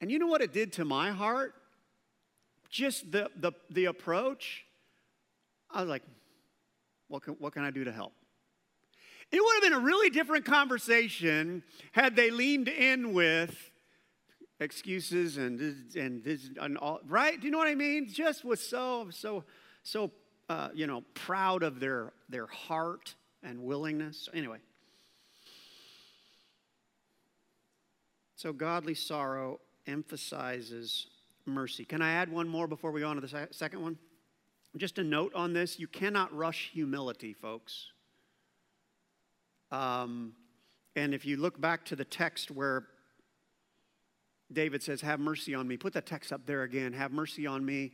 And 0.00 0.10
you 0.10 0.18
know 0.18 0.26
what 0.26 0.42
it 0.42 0.52
did 0.52 0.72
to 0.74 0.84
my 0.84 1.10
heart? 1.10 1.54
Just 2.70 3.10
the, 3.10 3.30
the, 3.36 3.52
the 3.70 3.86
approach. 3.86 4.64
I 5.70 5.80
was 5.80 5.88
like, 5.88 6.02
what 7.08 7.22
can, 7.22 7.34
what 7.34 7.52
can 7.52 7.64
I 7.64 7.70
do 7.70 7.84
to 7.84 7.92
help? 7.92 8.12
It 9.30 9.40
would 9.42 9.54
have 9.54 9.62
been 9.62 9.80
a 9.80 9.84
really 9.84 10.10
different 10.10 10.44
conversation 10.44 11.62
had 11.92 12.16
they 12.16 12.30
leaned 12.30 12.68
in 12.68 13.12
with 13.12 13.70
excuses 14.60 15.36
and 15.36 15.60
and, 15.94 16.26
and 16.58 16.78
all, 16.78 17.00
right? 17.06 17.38
Do 17.38 17.46
you 17.46 17.50
know 17.50 17.58
what 17.58 17.68
I 17.68 17.74
mean? 17.74 18.08
Just 18.08 18.42
was 18.42 18.60
so 18.60 19.08
so 19.10 19.44
so 19.82 20.10
uh, 20.48 20.70
you 20.72 20.86
know 20.86 21.04
proud 21.12 21.62
of 21.62 21.78
their 21.78 22.14
their 22.30 22.46
heart 22.46 23.16
and 23.42 23.62
willingness. 23.62 24.30
Anyway, 24.32 24.58
so 28.38 28.52
godly 28.52 28.94
sorrow 28.94 29.58
emphasizes 29.88 31.08
mercy. 31.44 31.84
Can 31.84 32.00
I 32.00 32.12
add 32.12 32.30
one 32.30 32.46
more 32.46 32.68
before 32.68 32.92
we 32.92 33.00
go 33.00 33.08
on 33.08 33.16
to 33.16 33.20
the 33.20 33.48
second 33.50 33.82
one? 33.82 33.98
Just 34.76 34.98
a 34.98 35.04
note 35.04 35.34
on 35.34 35.52
this 35.52 35.80
you 35.80 35.88
cannot 35.88 36.32
rush 36.32 36.70
humility, 36.72 37.32
folks. 37.32 37.88
Um, 39.72 40.34
and 40.94 41.14
if 41.14 41.26
you 41.26 41.36
look 41.36 41.60
back 41.60 41.84
to 41.86 41.96
the 41.96 42.04
text 42.04 42.52
where 42.52 42.86
David 44.52 44.84
says, 44.84 45.00
Have 45.00 45.18
mercy 45.18 45.52
on 45.52 45.66
me, 45.66 45.76
put 45.76 45.92
that 45.94 46.06
text 46.06 46.32
up 46.32 46.46
there 46.46 46.62
again, 46.62 46.92
have 46.92 47.10
mercy 47.10 47.44
on 47.44 47.64
me. 47.64 47.90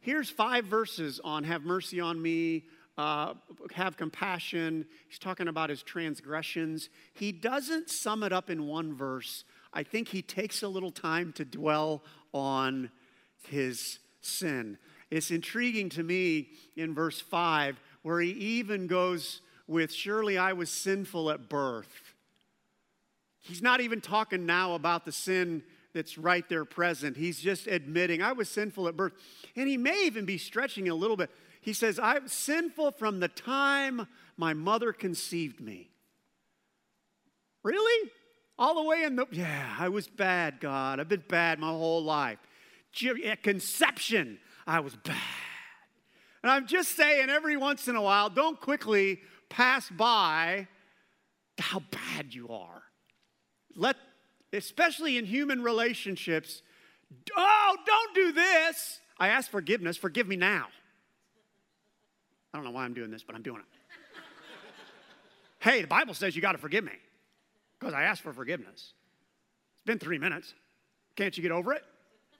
Here's 0.00 0.30
five 0.30 0.66
verses 0.66 1.20
on 1.24 1.42
have 1.42 1.64
mercy 1.64 1.98
on 1.98 2.22
me, 2.22 2.66
uh, 2.96 3.34
have 3.72 3.96
compassion. 3.96 4.86
He's 5.08 5.18
talking 5.18 5.48
about 5.48 5.70
his 5.70 5.82
transgressions. 5.82 6.88
He 7.14 7.32
doesn't 7.32 7.90
sum 7.90 8.22
it 8.22 8.32
up 8.32 8.48
in 8.48 8.68
one 8.68 8.94
verse, 8.94 9.42
I 9.72 9.82
think 9.82 10.08
he 10.08 10.22
takes 10.22 10.62
a 10.62 10.68
little 10.68 10.90
time 10.90 11.32
to 11.34 11.44
dwell 11.44 12.02
on 12.32 12.90
his 13.48 13.98
sin. 14.20 14.78
It's 15.10 15.30
intriguing 15.30 15.88
to 15.90 16.02
me 16.02 16.50
in 16.76 16.94
verse 16.94 17.20
5 17.20 17.80
where 18.02 18.20
he 18.20 18.30
even 18.30 18.86
goes 18.86 19.40
with, 19.66 19.92
Surely 19.92 20.38
I 20.38 20.52
was 20.52 20.70
sinful 20.70 21.30
at 21.30 21.48
birth. 21.48 22.14
He's 23.40 23.62
not 23.62 23.80
even 23.80 24.00
talking 24.00 24.46
now 24.46 24.74
about 24.74 25.04
the 25.04 25.12
sin 25.12 25.62
that's 25.94 26.18
right 26.18 26.46
there 26.48 26.64
present. 26.64 27.16
He's 27.16 27.40
just 27.40 27.66
admitting, 27.66 28.22
I 28.22 28.32
was 28.32 28.48
sinful 28.48 28.88
at 28.88 28.96
birth. 28.96 29.14
And 29.56 29.68
he 29.68 29.76
may 29.76 30.06
even 30.06 30.24
be 30.26 30.38
stretching 30.38 30.88
a 30.88 30.94
little 30.94 31.16
bit. 31.16 31.30
He 31.60 31.72
says, 31.72 31.98
I 31.98 32.18
was 32.18 32.32
sinful 32.32 32.92
from 32.92 33.20
the 33.20 33.28
time 33.28 34.06
my 34.36 34.54
mother 34.54 34.92
conceived 34.92 35.60
me. 35.60 35.90
Really? 37.62 38.10
All 38.58 38.74
the 38.74 38.82
way 38.82 39.04
in 39.04 39.14
the, 39.14 39.26
yeah, 39.30 39.76
I 39.78 39.88
was 39.88 40.08
bad, 40.08 40.58
God. 40.58 40.98
I've 40.98 41.08
been 41.08 41.22
bad 41.28 41.60
my 41.60 41.68
whole 41.68 42.02
life. 42.02 42.38
At 43.24 43.42
conception, 43.44 44.38
I 44.66 44.80
was 44.80 44.96
bad. 44.96 45.16
And 46.42 46.50
I'm 46.50 46.66
just 46.66 46.96
saying, 46.96 47.30
every 47.30 47.56
once 47.56 47.86
in 47.86 47.94
a 47.94 48.02
while, 48.02 48.30
don't 48.30 48.60
quickly 48.60 49.20
pass 49.48 49.88
by 49.90 50.66
how 51.58 51.82
bad 51.90 52.34
you 52.34 52.48
are. 52.48 52.82
Let, 53.76 53.96
especially 54.52 55.18
in 55.18 55.24
human 55.24 55.62
relationships, 55.62 56.62
oh, 57.36 57.76
don't 57.86 58.14
do 58.14 58.32
this. 58.32 59.00
I 59.20 59.28
ask 59.28 59.48
forgiveness. 59.50 59.96
Forgive 59.96 60.26
me 60.26 60.36
now. 60.36 60.66
I 62.52 62.58
don't 62.58 62.64
know 62.64 62.72
why 62.72 62.84
I'm 62.84 62.94
doing 62.94 63.10
this, 63.10 63.22
but 63.22 63.36
I'm 63.36 63.42
doing 63.42 63.60
it. 63.60 63.66
hey, 65.60 65.82
the 65.82 65.86
Bible 65.86 66.14
says 66.14 66.34
you 66.34 66.42
got 66.42 66.52
to 66.52 66.58
forgive 66.58 66.82
me 66.82 66.92
because 67.78 67.94
I 67.94 68.02
asked 68.02 68.22
for 68.22 68.32
forgiveness. 68.32 68.92
It's 69.74 69.84
been 69.84 69.98
three 69.98 70.18
minutes. 70.18 70.54
Can't 71.16 71.36
you 71.36 71.42
get 71.42 71.52
over 71.52 71.72
it? 71.72 71.82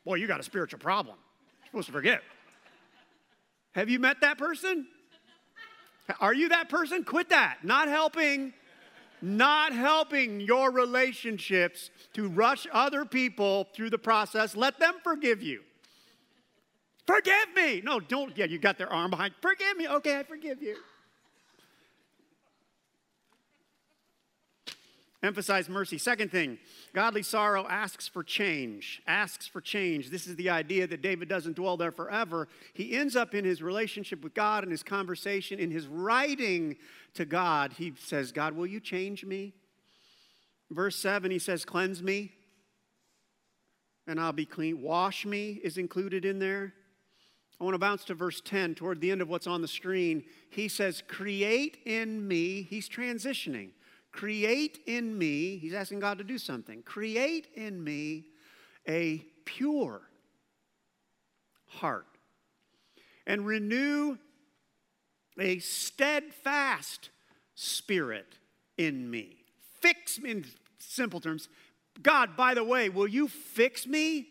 Boy, 0.05 0.17
you 0.17 0.27
got 0.27 0.41
a 0.41 0.45
spiritual 0.45 0.79
problem. 0.79 1.17
You're 1.61 1.67
supposed 1.67 1.87
to 1.89 1.93
forgive. 1.93 2.21
Have 3.73 3.89
you 3.89 3.99
met 3.99 4.21
that 4.23 4.39
person? 4.39 4.87
Are 6.21 6.35
you 6.35 6.49
that 6.49 6.69
person? 6.69 7.05
Quit 7.05 7.29
that. 7.29 7.59
Not 7.63 7.89
helping, 7.89 8.55
not 9.21 9.73
helping 9.73 10.41
your 10.41 10.71
relationships 10.71 11.91
to 12.15 12.29
rush 12.29 12.67
other 12.73 13.05
people 13.05 13.69
through 13.75 13.91
the 13.91 13.99
process. 13.99 14.57
Let 14.57 14.79
them 14.79 14.95
forgive 15.05 15.43
you. 15.43 15.63
Forgive 17.07 17.55
me. 17.55 17.81
No, 17.83 18.01
don't. 18.01 18.37
Yeah, 18.37 18.47
you 18.47 18.59
got 18.59 18.79
their 18.79 18.93
arm 18.93 19.11
behind. 19.11 19.35
Forgive 19.41 19.77
me. 19.77 19.89
Okay, 19.89 20.19
I 20.19 20.23
forgive 20.23 20.63
you. 20.63 20.77
Emphasize 25.21 25.69
mercy. 25.69 25.99
Second 25.99 26.31
thing, 26.31 26.59
godly 26.95 27.25
sorrow 27.25 27.67
asks 27.69 28.07
for 28.07 28.23
change. 28.23 29.03
Asks 29.07 29.49
for 29.49 29.61
change. 29.61 30.11
This 30.11 30.29
is 30.29 30.37
the 30.37 30.49
idea 30.49 30.87
that 30.87 31.03
David 31.03 31.29
doesn't 31.29 31.57
dwell 31.57 31.77
there 31.77 31.91
forever. 31.91 32.47
He 32.73 32.97
ends 32.97 33.17
up 33.17 33.35
in 33.35 33.45
his 33.45 33.61
relationship 33.61 34.23
with 34.23 34.33
God, 34.33 34.63
in 34.63 34.71
his 34.71 34.85
conversation, 34.85 35.59
in 35.59 35.73
his 35.73 35.89
writing 35.89 36.77
to 37.15 37.25
God. 37.25 37.73
He 37.73 37.95
says, 37.99 38.31
God, 38.31 38.55
will 38.55 38.67
you 38.67 38.79
change 38.79 39.25
me? 39.25 39.55
Verse 40.71 40.95
7, 40.95 41.33
he 41.33 41.41
says, 41.41 41.65
Cleanse 41.65 42.01
me, 42.01 42.33
and 44.07 44.21
I'll 44.21 44.33
be 44.33 44.47
clean. 44.47 44.81
Wash 44.83 45.27
me 45.27 45.61
is 45.65 45.79
included 45.79 46.25
in 46.25 46.39
there. 46.39 46.75
I 47.61 47.65
want 47.65 47.75
to 47.75 47.79
bounce 47.79 48.05
to 48.05 48.15
verse 48.15 48.41
10 48.45 48.77
toward 48.77 49.01
the 49.01 49.11
end 49.11 49.21
of 49.21 49.29
what's 49.29 49.49
on 49.49 49.63
the 49.63 49.69
screen. 49.69 50.23
He 50.51 50.69
says, 50.69 51.03
Create 51.09 51.79
in 51.87 52.29
me. 52.29 52.63
He's 52.63 52.89
transitioning. 52.89 53.71
Create 54.19 54.81
in 54.85 55.17
me, 55.17 55.59
he's 55.59 55.73
asking 55.73 56.01
God 56.01 56.19
to 56.19 56.25
do 56.25 56.39
something. 56.39 56.83
Create 56.83 57.47
in 57.55 57.85
me 57.85 58.25
a 58.89 59.25
pure 59.45 60.01
heart 61.67 62.19
and 63.29 63.47
renew 63.47 64.19
a 65.39 65.61
steadfast 65.61 67.11
spirit 67.55 68.39
in 68.77 69.09
me. 69.09 69.37
Fix 69.81 70.21
me, 70.21 70.33
in 70.33 70.45
simple 70.81 71.21
terms. 71.21 71.49
God, 72.03 72.37
by 72.37 72.55
the 72.55 72.65
way, 72.65 72.89
will 72.89 73.07
you 73.07 73.29
fix 73.29 73.87
me? 73.87 74.27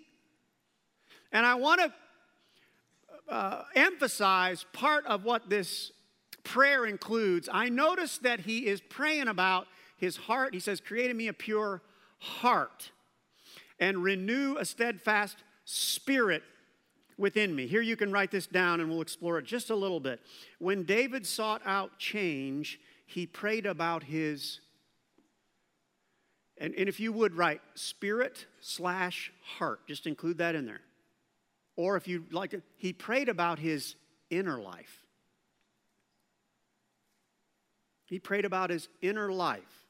And 1.31 1.45
I 1.45 1.55
want 1.55 1.79
to 1.79 3.33
uh, 3.33 3.63
emphasize 3.73 4.65
part 4.73 5.05
of 5.05 5.23
what 5.23 5.49
this 5.49 5.93
prayer 6.43 6.85
includes, 6.85 7.47
I 7.49 7.69
notice 7.69 8.17
that 8.17 8.41
he 8.41 8.67
is 8.67 8.81
praying 8.81 9.29
about 9.29 9.67
his 9.97 10.15
heart. 10.15 10.53
He 10.53 10.59
says, 10.59 10.79
Create 10.79 11.11
in 11.11 11.17
me 11.17 11.27
a 11.27 11.33
pure 11.33 11.81
heart 12.19 12.91
and 13.79 14.03
renew 14.03 14.57
a 14.57 14.65
steadfast 14.65 15.37
spirit 15.65 16.43
within 17.17 17.55
me. 17.55 17.67
Here 17.67 17.81
you 17.81 17.95
can 17.95 18.11
write 18.11 18.31
this 18.31 18.47
down 18.47 18.79
and 18.79 18.89
we'll 18.89 19.01
explore 19.01 19.39
it 19.39 19.45
just 19.45 19.69
a 19.69 19.75
little 19.75 19.99
bit. 19.99 20.21
When 20.59 20.83
David 20.83 21.25
sought 21.25 21.61
out 21.65 21.97
change, 21.97 22.79
he 23.05 23.25
prayed 23.25 23.65
about 23.65 24.03
his, 24.03 24.59
and, 26.57 26.73
and 26.75 26.89
if 26.89 26.99
you 26.99 27.11
would 27.11 27.35
write 27.35 27.61
spirit 27.75 28.45
slash 28.61 29.31
heart, 29.41 29.87
just 29.87 30.07
include 30.07 30.37
that 30.39 30.55
in 30.55 30.65
there. 30.65 30.81
Or 31.75 31.95
if 31.95 32.07
you'd 32.07 32.33
like 32.33 32.53
it, 32.53 32.63
he 32.77 32.91
prayed 32.91 33.29
about 33.29 33.59
his 33.59 33.95
inner 34.29 34.59
life. 34.59 35.03
He 38.05 38.19
prayed 38.19 38.45
about 38.45 38.69
his 38.69 38.87
inner 39.01 39.31
life. 39.31 39.86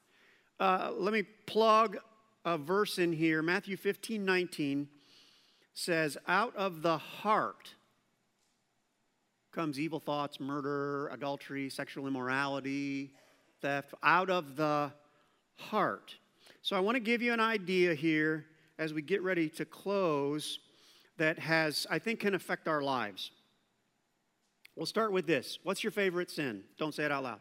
Uh, 0.59 0.91
let 0.95 1.13
me 1.13 1.23
plug 1.45 1.97
a 2.43 2.57
verse 2.57 2.97
in 2.97 3.11
here 3.11 3.41
Matthew 3.41 3.77
15 3.77 4.23
19 4.23 4.87
says, 5.73 6.17
Out 6.27 6.55
of 6.55 6.81
the 6.81 6.97
heart 6.97 7.75
comes 9.51 9.79
evil 9.79 9.99
thoughts, 9.99 10.39
murder, 10.39 11.07
adultery, 11.09 11.69
sexual 11.69 12.07
immorality, 12.07 13.11
theft. 13.61 13.93
Out 14.01 14.29
of 14.29 14.55
the 14.55 14.91
heart. 15.55 16.15
So 16.61 16.75
I 16.75 16.79
want 16.79 16.95
to 16.95 16.99
give 16.99 17.21
you 17.21 17.33
an 17.33 17.39
idea 17.39 17.93
here 17.93 18.45
as 18.79 18.93
we 18.93 19.01
get 19.01 19.21
ready 19.21 19.49
to 19.49 19.65
close 19.65 20.59
that 21.17 21.39
has, 21.39 21.87
I 21.89 21.99
think, 21.99 22.19
can 22.19 22.35
affect 22.35 22.67
our 22.67 22.81
lives. 22.81 23.31
We'll 24.75 24.85
start 24.85 25.11
with 25.11 25.25
this. 25.25 25.59
What's 25.63 25.83
your 25.83 25.91
favorite 25.91 26.29
sin? 26.29 26.63
Don't 26.77 26.93
say 26.93 27.05
it 27.05 27.11
out 27.11 27.23
loud. 27.23 27.39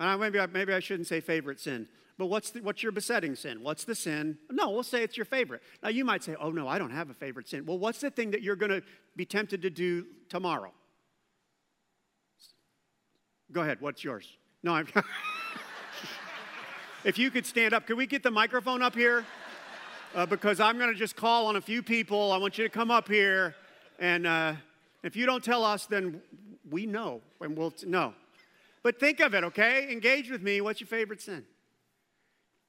And 0.00 0.18
maybe, 0.18 0.40
I, 0.40 0.46
maybe 0.46 0.72
I 0.72 0.80
shouldn't 0.80 1.06
say 1.06 1.20
favorite 1.20 1.60
sin. 1.60 1.86
But 2.16 2.26
what's, 2.26 2.50
the, 2.50 2.60
what's 2.60 2.82
your 2.82 2.90
besetting 2.90 3.36
sin? 3.36 3.62
What's 3.62 3.84
the 3.84 3.94
sin? 3.94 4.38
No, 4.50 4.70
we'll 4.70 4.82
say 4.82 5.02
it's 5.02 5.16
your 5.16 5.26
favorite. 5.26 5.62
Now, 5.82 5.90
you 5.90 6.06
might 6.06 6.24
say, 6.24 6.34
oh, 6.40 6.50
no, 6.50 6.66
I 6.66 6.78
don't 6.78 6.90
have 6.90 7.10
a 7.10 7.14
favorite 7.14 7.48
sin. 7.48 7.66
Well, 7.66 7.78
what's 7.78 8.00
the 8.00 8.10
thing 8.10 8.30
that 8.30 8.42
you're 8.42 8.56
going 8.56 8.70
to 8.70 8.82
be 9.14 9.26
tempted 9.26 9.62
to 9.62 9.70
do 9.70 10.06
tomorrow? 10.30 10.72
Go 13.52 13.60
ahead, 13.60 13.78
what's 13.80 14.02
yours? 14.02 14.26
No, 14.62 14.74
I'm. 14.74 14.86
if 17.04 17.18
you 17.18 17.30
could 17.30 17.44
stand 17.44 17.74
up, 17.74 17.86
could 17.86 17.96
we 17.96 18.06
get 18.06 18.22
the 18.22 18.30
microphone 18.30 18.82
up 18.82 18.94
here? 18.94 19.24
Uh, 20.14 20.24
because 20.24 20.60
I'm 20.60 20.78
going 20.78 20.92
to 20.92 20.98
just 20.98 21.16
call 21.16 21.46
on 21.46 21.56
a 21.56 21.60
few 21.60 21.82
people. 21.82 22.32
I 22.32 22.38
want 22.38 22.58
you 22.58 22.64
to 22.64 22.70
come 22.70 22.90
up 22.90 23.06
here. 23.06 23.54
And 23.98 24.26
uh, 24.26 24.54
if 25.02 25.14
you 25.14 25.26
don't 25.26 25.44
tell 25.44 25.64
us, 25.64 25.86
then 25.86 26.22
we 26.70 26.86
know. 26.86 27.20
And 27.40 27.56
we'll 27.56 27.74
know. 27.86 28.14
But 28.82 28.98
think 28.98 29.20
of 29.20 29.34
it, 29.34 29.44
okay? 29.44 29.92
Engage 29.92 30.30
with 30.30 30.42
me. 30.42 30.60
What's 30.60 30.80
your 30.80 30.88
favorite 30.88 31.20
sin? 31.20 31.44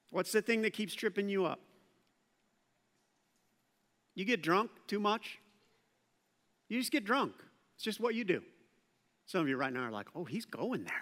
What's 0.09 0.31
the 0.31 0.41
thing 0.41 0.61
that 0.63 0.73
keeps 0.73 0.93
tripping 0.93 1.29
you 1.29 1.45
up? 1.45 1.59
You 4.13 4.25
get 4.25 4.41
drunk 4.41 4.71
too 4.87 4.99
much? 4.99 5.39
You 6.67 6.79
just 6.79 6.91
get 6.91 7.05
drunk. 7.05 7.33
It's 7.75 7.83
just 7.83 7.99
what 7.99 8.13
you 8.13 8.25
do. 8.25 8.41
Some 9.25 9.41
of 9.41 9.47
you 9.47 9.55
right 9.55 9.71
now 9.71 9.83
are 9.83 9.91
like, 9.91 10.07
oh, 10.15 10.25
he's 10.25 10.45
going 10.45 10.83
there. 10.83 10.93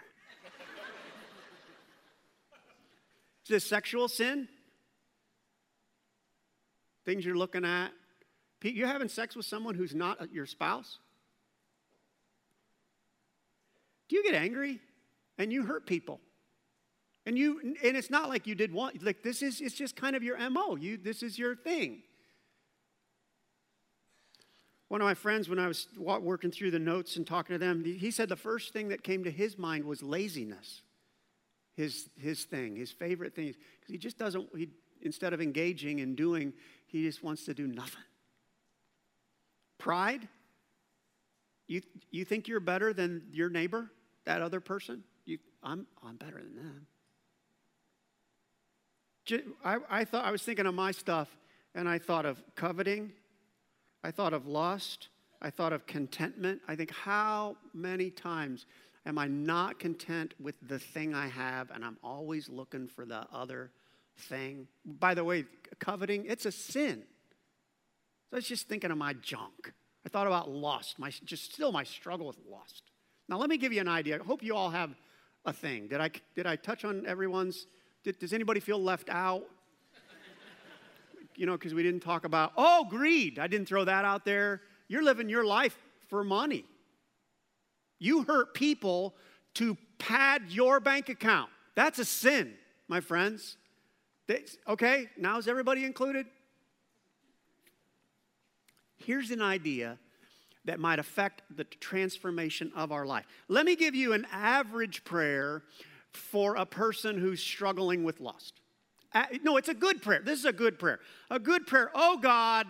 Is 3.43 3.49
this 3.49 3.65
sexual 3.65 4.07
sin? 4.07 4.47
Things 7.05 7.25
you're 7.25 7.37
looking 7.37 7.65
at? 7.65 7.89
Pete, 8.59 8.75
You're 8.75 8.87
having 8.87 9.09
sex 9.09 9.35
with 9.35 9.47
someone 9.47 9.73
who's 9.73 9.95
not 9.95 10.31
your 10.31 10.45
spouse? 10.45 10.99
Do 14.07 14.15
you 14.15 14.23
get 14.23 14.35
angry 14.35 14.79
and 15.39 15.51
you 15.51 15.63
hurt 15.63 15.87
people? 15.87 16.21
And 17.25 17.37
you 17.37 17.59
and 17.83 17.97
it's 17.97 18.11
not 18.11 18.29
like 18.29 18.45
you 18.45 18.53
did 18.55 18.71
one 18.71 18.93
like 19.01 19.23
this 19.23 19.41
is 19.41 19.61
it's 19.61 19.75
just 19.75 19.95
kind 19.95 20.15
of 20.15 20.21
your 20.21 20.37
MO. 20.49 20.75
You 20.75 20.97
this 20.97 21.23
is 21.23 21.39
your 21.39 21.55
thing. 21.55 22.03
One 24.89 25.01
of 25.01 25.05
my 25.05 25.13
friends, 25.13 25.47
when 25.47 25.59
I 25.59 25.67
was 25.67 25.87
working 25.97 26.49
through 26.49 26.71
the 26.71 26.79
notes 26.79 27.15
and 27.15 27.25
talking 27.25 27.53
to 27.53 27.59
them, 27.59 27.83
he 27.85 28.09
said 28.09 28.27
the 28.27 28.35
first 28.35 28.73
thing 28.73 28.89
that 28.89 29.03
came 29.03 29.23
to 29.23 29.31
his 29.31 29.57
mind 29.57 29.85
was 29.85 30.01
laziness. 30.01 30.81
His, 31.75 32.09
his 32.19 32.43
thing, 32.43 32.75
his 32.75 32.91
favorite 32.91 33.35
thing. 33.35 33.53
Because 33.79 33.91
he 33.93 33.97
just 33.99 34.17
doesn't, 34.17 34.49
he, 34.57 34.69
instead 35.03 35.31
of 35.31 35.41
engaging 35.41 36.01
and 36.01 36.15
doing, 36.15 36.53
he 36.87 37.03
just 37.03 37.23
wants 37.23 37.45
to 37.45 37.53
do 37.53 37.67
nothing. 37.67 38.01
Pride. 39.77 40.27
You, 41.67 41.81
you 42.09 42.25
think 42.25 42.47
you're 42.47 42.59
better 42.59 42.91
than 42.91 43.27
your 43.31 43.49
neighbor, 43.49 43.91
that 44.25 44.41
other 44.41 44.59
person? 44.59 45.03
I'm, 45.63 45.87
I'm 46.03 46.15
better 46.15 46.37
than 46.37 46.55
them. 46.55 46.87
I, 49.63 49.77
I 49.89 50.05
thought 50.05 50.25
I 50.25 50.31
was 50.31 50.41
thinking 50.41 50.65
of 50.65 50.73
my 50.73 50.91
stuff, 50.91 51.27
and 51.75 51.87
I 51.87 51.99
thought 51.99 52.25
of 52.25 52.41
coveting, 52.55 53.11
I 54.03 54.11
thought 54.11 54.33
of 54.33 54.47
lust, 54.47 55.09
I 55.41 55.49
thought 55.49 55.71
of 55.73 55.85
contentment. 55.85 56.61
I 56.67 56.75
think 56.75 56.91
how 56.91 57.57
many 57.73 58.09
times 58.09 58.65
am 59.05 59.17
I 59.17 59.27
not 59.27 59.79
content 59.79 60.33
with 60.39 60.55
the 60.67 60.79
thing 60.79 61.13
I 61.13 61.27
have, 61.27 61.69
and 61.71 61.85
I'm 61.85 61.97
always 62.03 62.49
looking 62.49 62.87
for 62.87 63.05
the 63.05 63.27
other 63.31 63.71
thing? 64.17 64.67
By 64.85 65.13
the 65.13 65.23
way, 65.23 65.45
coveting, 65.79 66.25
it's 66.25 66.45
a 66.45 66.51
sin. 66.51 67.03
So 68.29 68.35
I 68.35 68.37
was 68.37 68.47
just 68.47 68.67
thinking 68.67 68.91
of 68.91 68.97
my 68.97 69.13
junk. 69.13 69.73
I 70.05 70.09
thought 70.09 70.27
about 70.27 70.49
lust, 70.49 70.97
my, 70.97 71.11
just 71.23 71.53
still 71.53 71.71
my 71.71 71.83
struggle 71.83 72.27
with 72.27 72.37
lust. 72.49 72.83
Now, 73.27 73.37
let 73.37 73.49
me 73.49 73.57
give 73.57 73.73
you 73.73 73.81
an 73.81 73.87
idea. 73.87 74.19
I 74.19 74.23
hope 74.23 74.41
you 74.41 74.55
all 74.55 74.71
have 74.71 74.95
a 75.45 75.53
thing. 75.53 75.87
Did 75.87 76.01
I, 76.01 76.11
did 76.35 76.45
I 76.45 76.55
touch 76.55 76.85
on 76.85 77.05
everyone's? 77.05 77.67
Did, 78.03 78.19
does 78.19 78.33
anybody 78.33 78.59
feel 78.59 78.81
left 78.81 79.09
out? 79.09 79.43
you 81.35 81.45
know, 81.45 81.53
because 81.53 81.73
we 81.73 81.83
didn't 81.83 82.01
talk 82.01 82.25
about, 82.25 82.51
oh, 82.57 82.85
greed. 82.89 83.39
I 83.39 83.47
didn't 83.47 83.67
throw 83.67 83.85
that 83.85 84.03
out 84.03 84.25
there. 84.25 84.61
You're 84.89 85.03
living 85.03 85.29
your 85.29 85.45
life 85.45 85.77
for 86.09 86.23
money. 86.23 86.65
You 87.97 88.23
hurt 88.23 88.53
people 88.53 89.15
to 89.55 89.77
pad 89.99 90.43
your 90.49 90.81
bank 90.81 91.07
account. 91.07 91.49
That's 91.75 91.97
a 91.97 92.05
sin, 92.05 92.55
my 92.89 92.99
friends. 92.99 93.55
They, 94.27 94.43
okay, 94.67 95.07
now 95.17 95.37
is 95.37 95.47
everybody 95.47 95.85
included? 95.85 96.25
Here's 98.97 99.31
an 99.31 99.41
idea 99.41 99.97
that 100.65 100.79
might 100.79 100.99
affect 100.99 101.41
the 101.55 101.63
transformation 101.63 102.71
of 102.75 102.91
our 102.91 103.05
life. 103.05 103.25
Let 103.47 103.65
me 103.65 103.75
give 103.75 103.95
you 103.95 104.13
an 104.13 104.25
average 104.31 105.03
prayer 105.03 105.63
for 106.11 106.55
a 106.55 106.65
person 106.65 107.17
who's 107.17 107.41
struggling 107.41 108.03
with 108.03 108.19
lust. 108.19 108.61
No, 109.43 109.57
it's 109.57 109.69
a 109.69 109.73
good 109.73 110.01
prayer. 110.01 110.21
This 110.23 110.39
is 110.39 110.45
a 110.45 110.53
good 110.53 110.77
prayer. 110.77 110.99
A 111.31 111.39
good 111.39 111.65
prayer. 111.65 111.89
Oh 111.95 112.17
God, 112.17 112.67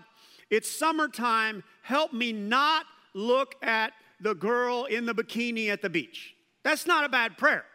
it's 0.49 0.69
summertime. 0.69 1.63
Help 1.82 2.13
me 2.13 2.32
not 2.32 2.86
look 3.13 3.56
at 3.62 3.93
the 4.21 4.36
girl 4.36 4.86
in 4.86 5.06
the 5.06 5.13
bikini 5.13 5.69
at 5.69 5.82
the 5.82 5.89
beach. 5.89 6.36
That's 6.63 6.86
not 6.86 7.04
a 7.04 7.10
bad 7.10 7.38
prayer. 7.38 7.65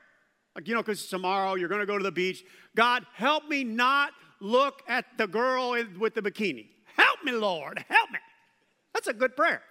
Like, 0.55 0.69
you 0.69 0.75
know, 0.75 0.83
because 0.83 1.07
tomorrow 1.09 1.55
you're 1.55 1.69
going 1.69 1.81
to 1.81 1.87
go 1.87 1.99
to 1.99 2.05
the 2.05 2.13
beach. 2.13 2.45
God, 2.77 3.05
help 3.15 3.49
me 3.49 3.65
not 3.65 4.13
look 4.41 4.83
at 4.89 5.05
the 5.19 5.27
girl 5.27 5.77
with 5.99 6.15
the 6.15 6.23
bikini. 6.23 6.69
Help 6.97 7.25
me, 7.25 7.33
Lord. 7.33 7.85
Help 7.89 8.11
me. 8.11 8.19
That's 8.93 9.09
a 9.09 9.13
good 9.13 9.37
prayer. 9.37 9.63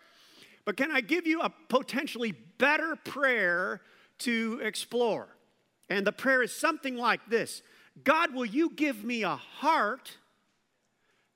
But 0.65 0.77
can 0.77 0.91
I 0.91 1.01
give 1.01 1.27
you 1.27 1.41
a 1.41 1.51
potentially 1.69 2.33
better 2.57 2.95
prayer 2.95 3.81
to 4.19 4.61
explore? 4.63 5.27
And 5.89 6.07
the 6.07 6.11
prayer 6.11 6.41
is 6.41 6.53
something 6.53 6.95
like 6.95 7.29
this 7.29 7.61
God, 8.03 8.33
will 8.33 8.45
you 8.45 8.71
give 8.71 9.03
me 9.03 9.23
a 9.23 9.35
heart 9.35 10.17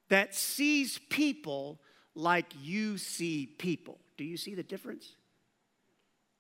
that 0.09 0.33
sees 0.33 0.99
people 1.09 1.79
like 2.15 2.47
you 2.61 2.97
see 2.97 3.45
people? 3.45 3.99
Do 4.17 4.23
you 4.23 4.37
see 4.37 4.55
the 4.55 4.63
difference? 4.63 5.13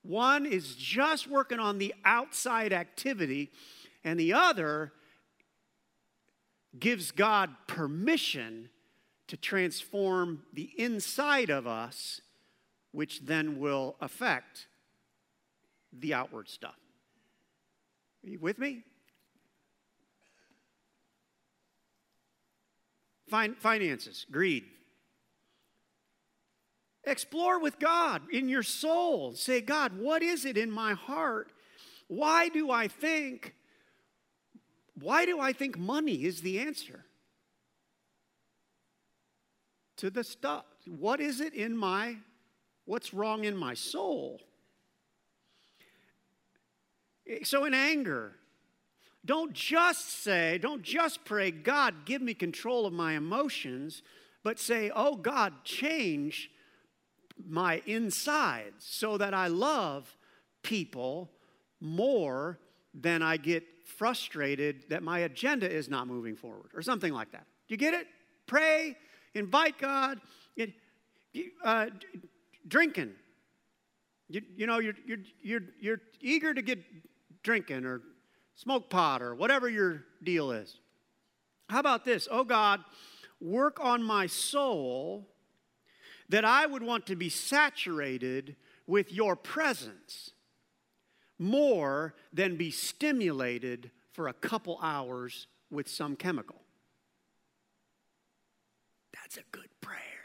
One 0.01 0.45
is 0.45 0.75
just 0.75 1.27
working 1.27 1.59
on 1.59 1.77
the 1.77 1.93
outside 2.05 2.71
activity, 2.71 3.51
and 4.03 4.19
the 4.19 4.33
other 4.33 4.93
gives 6.79 7.11
God 7.11 7.49
permission 7.67 8.69
to 9.27 9.35
transform 9.35 10.43
the 10.53 10.71
inside 10.77 11.49
of 11.49 11.67
us, 11.67 12.21
which 12.97 13.19
then 13.19 13.59
will 13.59 13.95
affect 14.01 14.65
the 15.93 16.15
outward 16.15 16.49
stuff. 16.49 16.79
Are 18.25 18.29
you 18.31 18.39
with 18.39 18.57
me? 18.57 18.81
Fin- 23.29 23.53
finances, 23.53 24.25
greed. 24.31 24.63
Explore 27.03 27.59
with 27.59 27.77
God 27.77 28.23
in 28.33 28.49
your 28.49 28.63
soul. 28.63 29.33
Say, 29.33 29.61
God, 29.61 29.99
what 29.99 30.23
is 30.23 30.43
it 30.43 30.57
in 30.57 30.71
my 30.71 30.93
heart? 30.93 31.51
Why 32.07 32.49
do 32.49 32.71
I 32.71 32.87
think, 32.87 33.53
why 34.99 35.27
do 35.27 35.39
I 35.39 35.53
think 35.53 35.77
money 35.77 36.23
is 36.23 36.41
the 36.41 36.57
answer? 36.57 37.05
To 39.97 40.09
the 40.09 40.23
stuff. 40.23 40.65
What 40.87 41.19
is 41.19 41.41
it 41.41 41.53
in 41.53 41.77
my, 41.77 42.17
what's 42.87 43.13
wrong 43.13 43.43
in 43.43 43.55
my 43.55 43.75
soul? 43.75 44.41
So, 47.43 47.65
in 47.65 47.73
anger, 47.73 48.33
don't 49.25 49.53
just 49.53 50.23
say, 50.23 50.57
don't 50.57 50.81
just 50.81 51.25
pray, 51.25 51.51
God, 51.51 52.05
give 52.05 52.21
me 52.21 52.33
control 52.33 52.85
of 52.85 52.93
my 52.93 53.13
emotions, 53.13 54.01
but 54.43 54.57
say, 54.57 54.89
oh, 54.95 55.15
God, 55.17 55.53
change 55.65 56.49
my 57.45 57.81
insides 57.85 58.85
so 58.85 59.17
that 59.17 59.33
I 59.33 59.47
love 59.47 60.15
people 60.63 61.29
more 61.81 62.57
than 62.93 63.21
I 63.21 63.37
get 63.37 63.63
frustrated 63.85 64.85
that 64.89 65.03
my 65.03 65.19
agenda 65.19 65.69
is 65.69 65.89
not 65.89 66.07
moving 66.07 66.35
forward 66.35 66.71
or 66.73 66.81
something 66.81 67.13
like 67.13 67.31
that. 67.33 67.45
Do 67.67 67.73
you 67.73 67.77
get 67.77 67.93
it? 67.93 68.07
Pray, 68.47 68.95
invite 69.33 69.77
God. 69.77 70.19
It, 70.55 70.73
uh, 71.63 71.87
drinking. 72.67 73.11
You, 74.29 74.41
you 74.55 74.67
know, 74.67 74.79
you're, 74.79 74.95
you're, 75.05 75.17
you're, 75.41 75.61
you're 75.79 76.01
eager 76.21 76.53
to 76.53 76.61
get 76.61 76.79
drinking 77.43 77.85
or 77.85 78.01
smoke 78.55 78.89
pot 78.89 79.21
or 79.21 79.35
whatever 79.35 79.69
your 79.69 80.03
deal 80.23 80.51
is. 80.51 80.79
How 81.69 81.79
about 81.79 82.05
this? 82.05 82.27
Oh 82.29 82.43
God, 82.43 82.81
work 83.39 83.79
on 83.81 84.03
my 84.03 84.27
soul 84.27 85.27
that 86.29 86.43
I 86.43 86.65
would 86.65 86.83
want 86.83 87.05
to 87.07 87.15
be 87.15 87.29
saturated 87.29 88.55
with 88.85 89.13
your 89.13 89.35
presence 89.35 90.31
more 91.39 92.15
than 92.33 92.57
be 92.57 92.71
stimulated 92.71 93.91
for 94.11 94.27
a 94.27 94.33
couple 94.33 94.79
hours 94.81 95.47
with 95.69 95.87
some 95.87 96.15
chemical. 96.15 96.61
That's 99.13 99.37
a 99.37 99.43
good 99.51 99.69
prayer. 99.81 100.16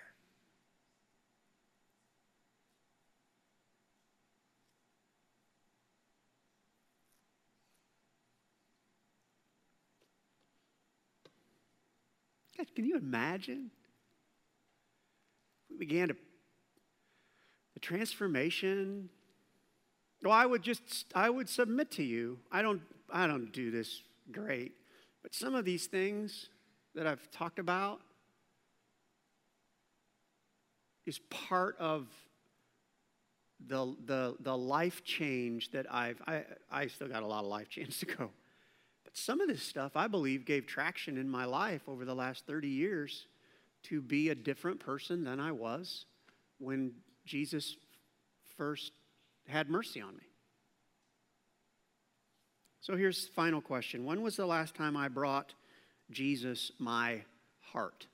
Can 12.75 12.85
you 12.85 12.97
imagine? 12.97 13.71
We 15.71 15.77
began 15.79 16.09
to, 16.09 16.17
the 17.75 17.81
transformation. 17.81 19.09
Well, 20.23 20.33
I 20.33 20.47
would 20.47 20.63
just, 20.63 21.07
I 21.15 21.31
would 21.31 21.49
submit 21.49 21.91
to 21.93 22.03
you. 22.03 22.39
I 22.51 22.63
don't, 22.63 22.83
I 23.11 23.27
don't 23.27 23.53
do 23.53 23.71
this 23.71 24.03
great, 24.31 24.73
but 25.23 25.35
some 25.35 25.55
of 25.55 25.65
these 25.65 25.87
things 25.87 26.49
that 26.95 27.07
I've 27.07 27.31
talked 27.31 27.59
about 27.59 28.01
is 31.07 31.19
part 31.31 31.77
of 31.79 32.07
the, 33.67 33.95
the, 34.05 34.37
the 34.41 34.57
life 34.57 35.05
change 35.05 35.71
that 35.73 35.93
I've, 35.93 36.21
I, 36.27 36.45
I 36.71 36.87
still 36.89 37.09
got 37.09 37.23
a 37.23 37.27
lot 37.27 37.45
of 37.45 37.51
life 37.51 37.69
change 37.71 37.99
to 38.01 38.07
go. 38.07 38.31
But 39.13 39.19
some 39.19 39.41
of 39.41 39.49
this 39.49 39.63
stuff 39.63 39.93
I 39.97 40.07
believe 40.07 40.45
gave 40.45 40.67
traction 40.67 41.19
in 41.19 41.29
my 41.29 41.45
life 41.45 41.83
over 41.89 42.05
the 42.05 42.15
last 42.15 42.47
30 42.47 42.69
years 42.69 43.27
to 43.85 44.01
be 44.01 44.29
a 44.29 44.35
different 44.35 44.81
person 44.81 45.25
than 45.25 45.41
I 45.41 45.53
was 45.53 46.07
when 46.59 46.93
Jesus 47.27 47.77
first 48.57 48.93
had 49.49 49.69
mercy 49.69 50.01
on 50.01 50.15
me. 50.17 50.25
So 52.81 52.97
here's 52.97 53.27
the 53.27 53.33
final 53.33 53.61
question 53.61 54.05
When 54.05 54.23
was 54.23 54.37
the 54.37 54.47
last 54.47 54.75
time 54.75 54.97
I 54.97 55.09
brought 55.09 55.55
Jesus 56.11 56.73
my 56.79 57.23
heart? 57.61 58.07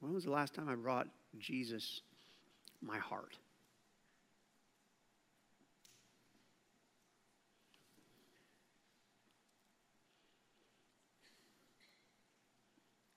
When 0.00 0.12
was 0.12 0.24
the 0.24 0.32
last 0.32 0.54
time 0.54 0.68
I 0.68 0.74
brought 0.74 1.06
Jesus 1.38 2.00
my 2.80 2.98
heart? 2.98 3.38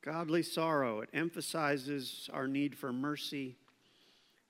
Godly 0.06 0.44
sorrow, 0.44 1.02
it 1.02 1.10
emphasizes 1.14 2.30
our 2.32 2.48
need 2.48 2.78
for 2.78 2.94
mercy 2.94 3.58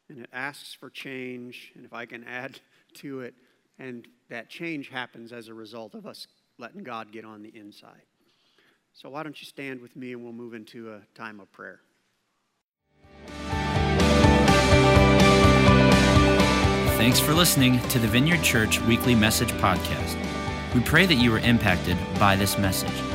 and 0.09 0.19
it 0.19 0.29
asks 0.33 0.73
for 0.73 0.89
change. 0.89 1.71
And 1.75 1.85
if 1.85 1.93
I 1.93 2.05
can 2.05 2.25
add 2.25 2.59
to 2.95 3.21
it, 3.21 3.33
and 3.79 4.05
that 4.29 4.49
change 4.49 4.89
happens 4.89 5.31
as 5.31 5.47
a 5.47 5.53
result 5.53 5.95
of 5.95 6.05
us 6.05 6.27
letting 6.57 6.83
God 6.83 7.11
get 7.11 7.23
on 7.23 7.41
the 7.41 7.55
inside. 7.55 8.03
So, 8.93 9.09
why 9.09 9.23
don't 9.23 9.39
you 9.41 9.45
stand 9.45 9.81
with 9.81 9.95
me 9.95 10.13
and 10.13 10.23
we'll 10.23 10.33
move 10.33 10.53
into 10.53 10.93
a 10.93 11.01
time 11.15 11.39
of 11.39 11.51
prayer. 11.51 11.81
Thanks 16.97 17.19
for 17.19 17.33
listening 17.33 17.79
to 17.89 17.99
the 17.99 18.07
Vineyard 18.07 18.41
Church 18.41 18.81
Weekly 18.81 19.15
Message 19.15 19.51
Podcast. 19.53 20.17
We 20.73 20.81
pray 20.81 21.05
that 21.05 21.15
you 21.15 21.31
were 21.31 21.39
impacted 21.39 21.97
by 22.17 22.35
this 22.37 22.57
message. 22.57 23.14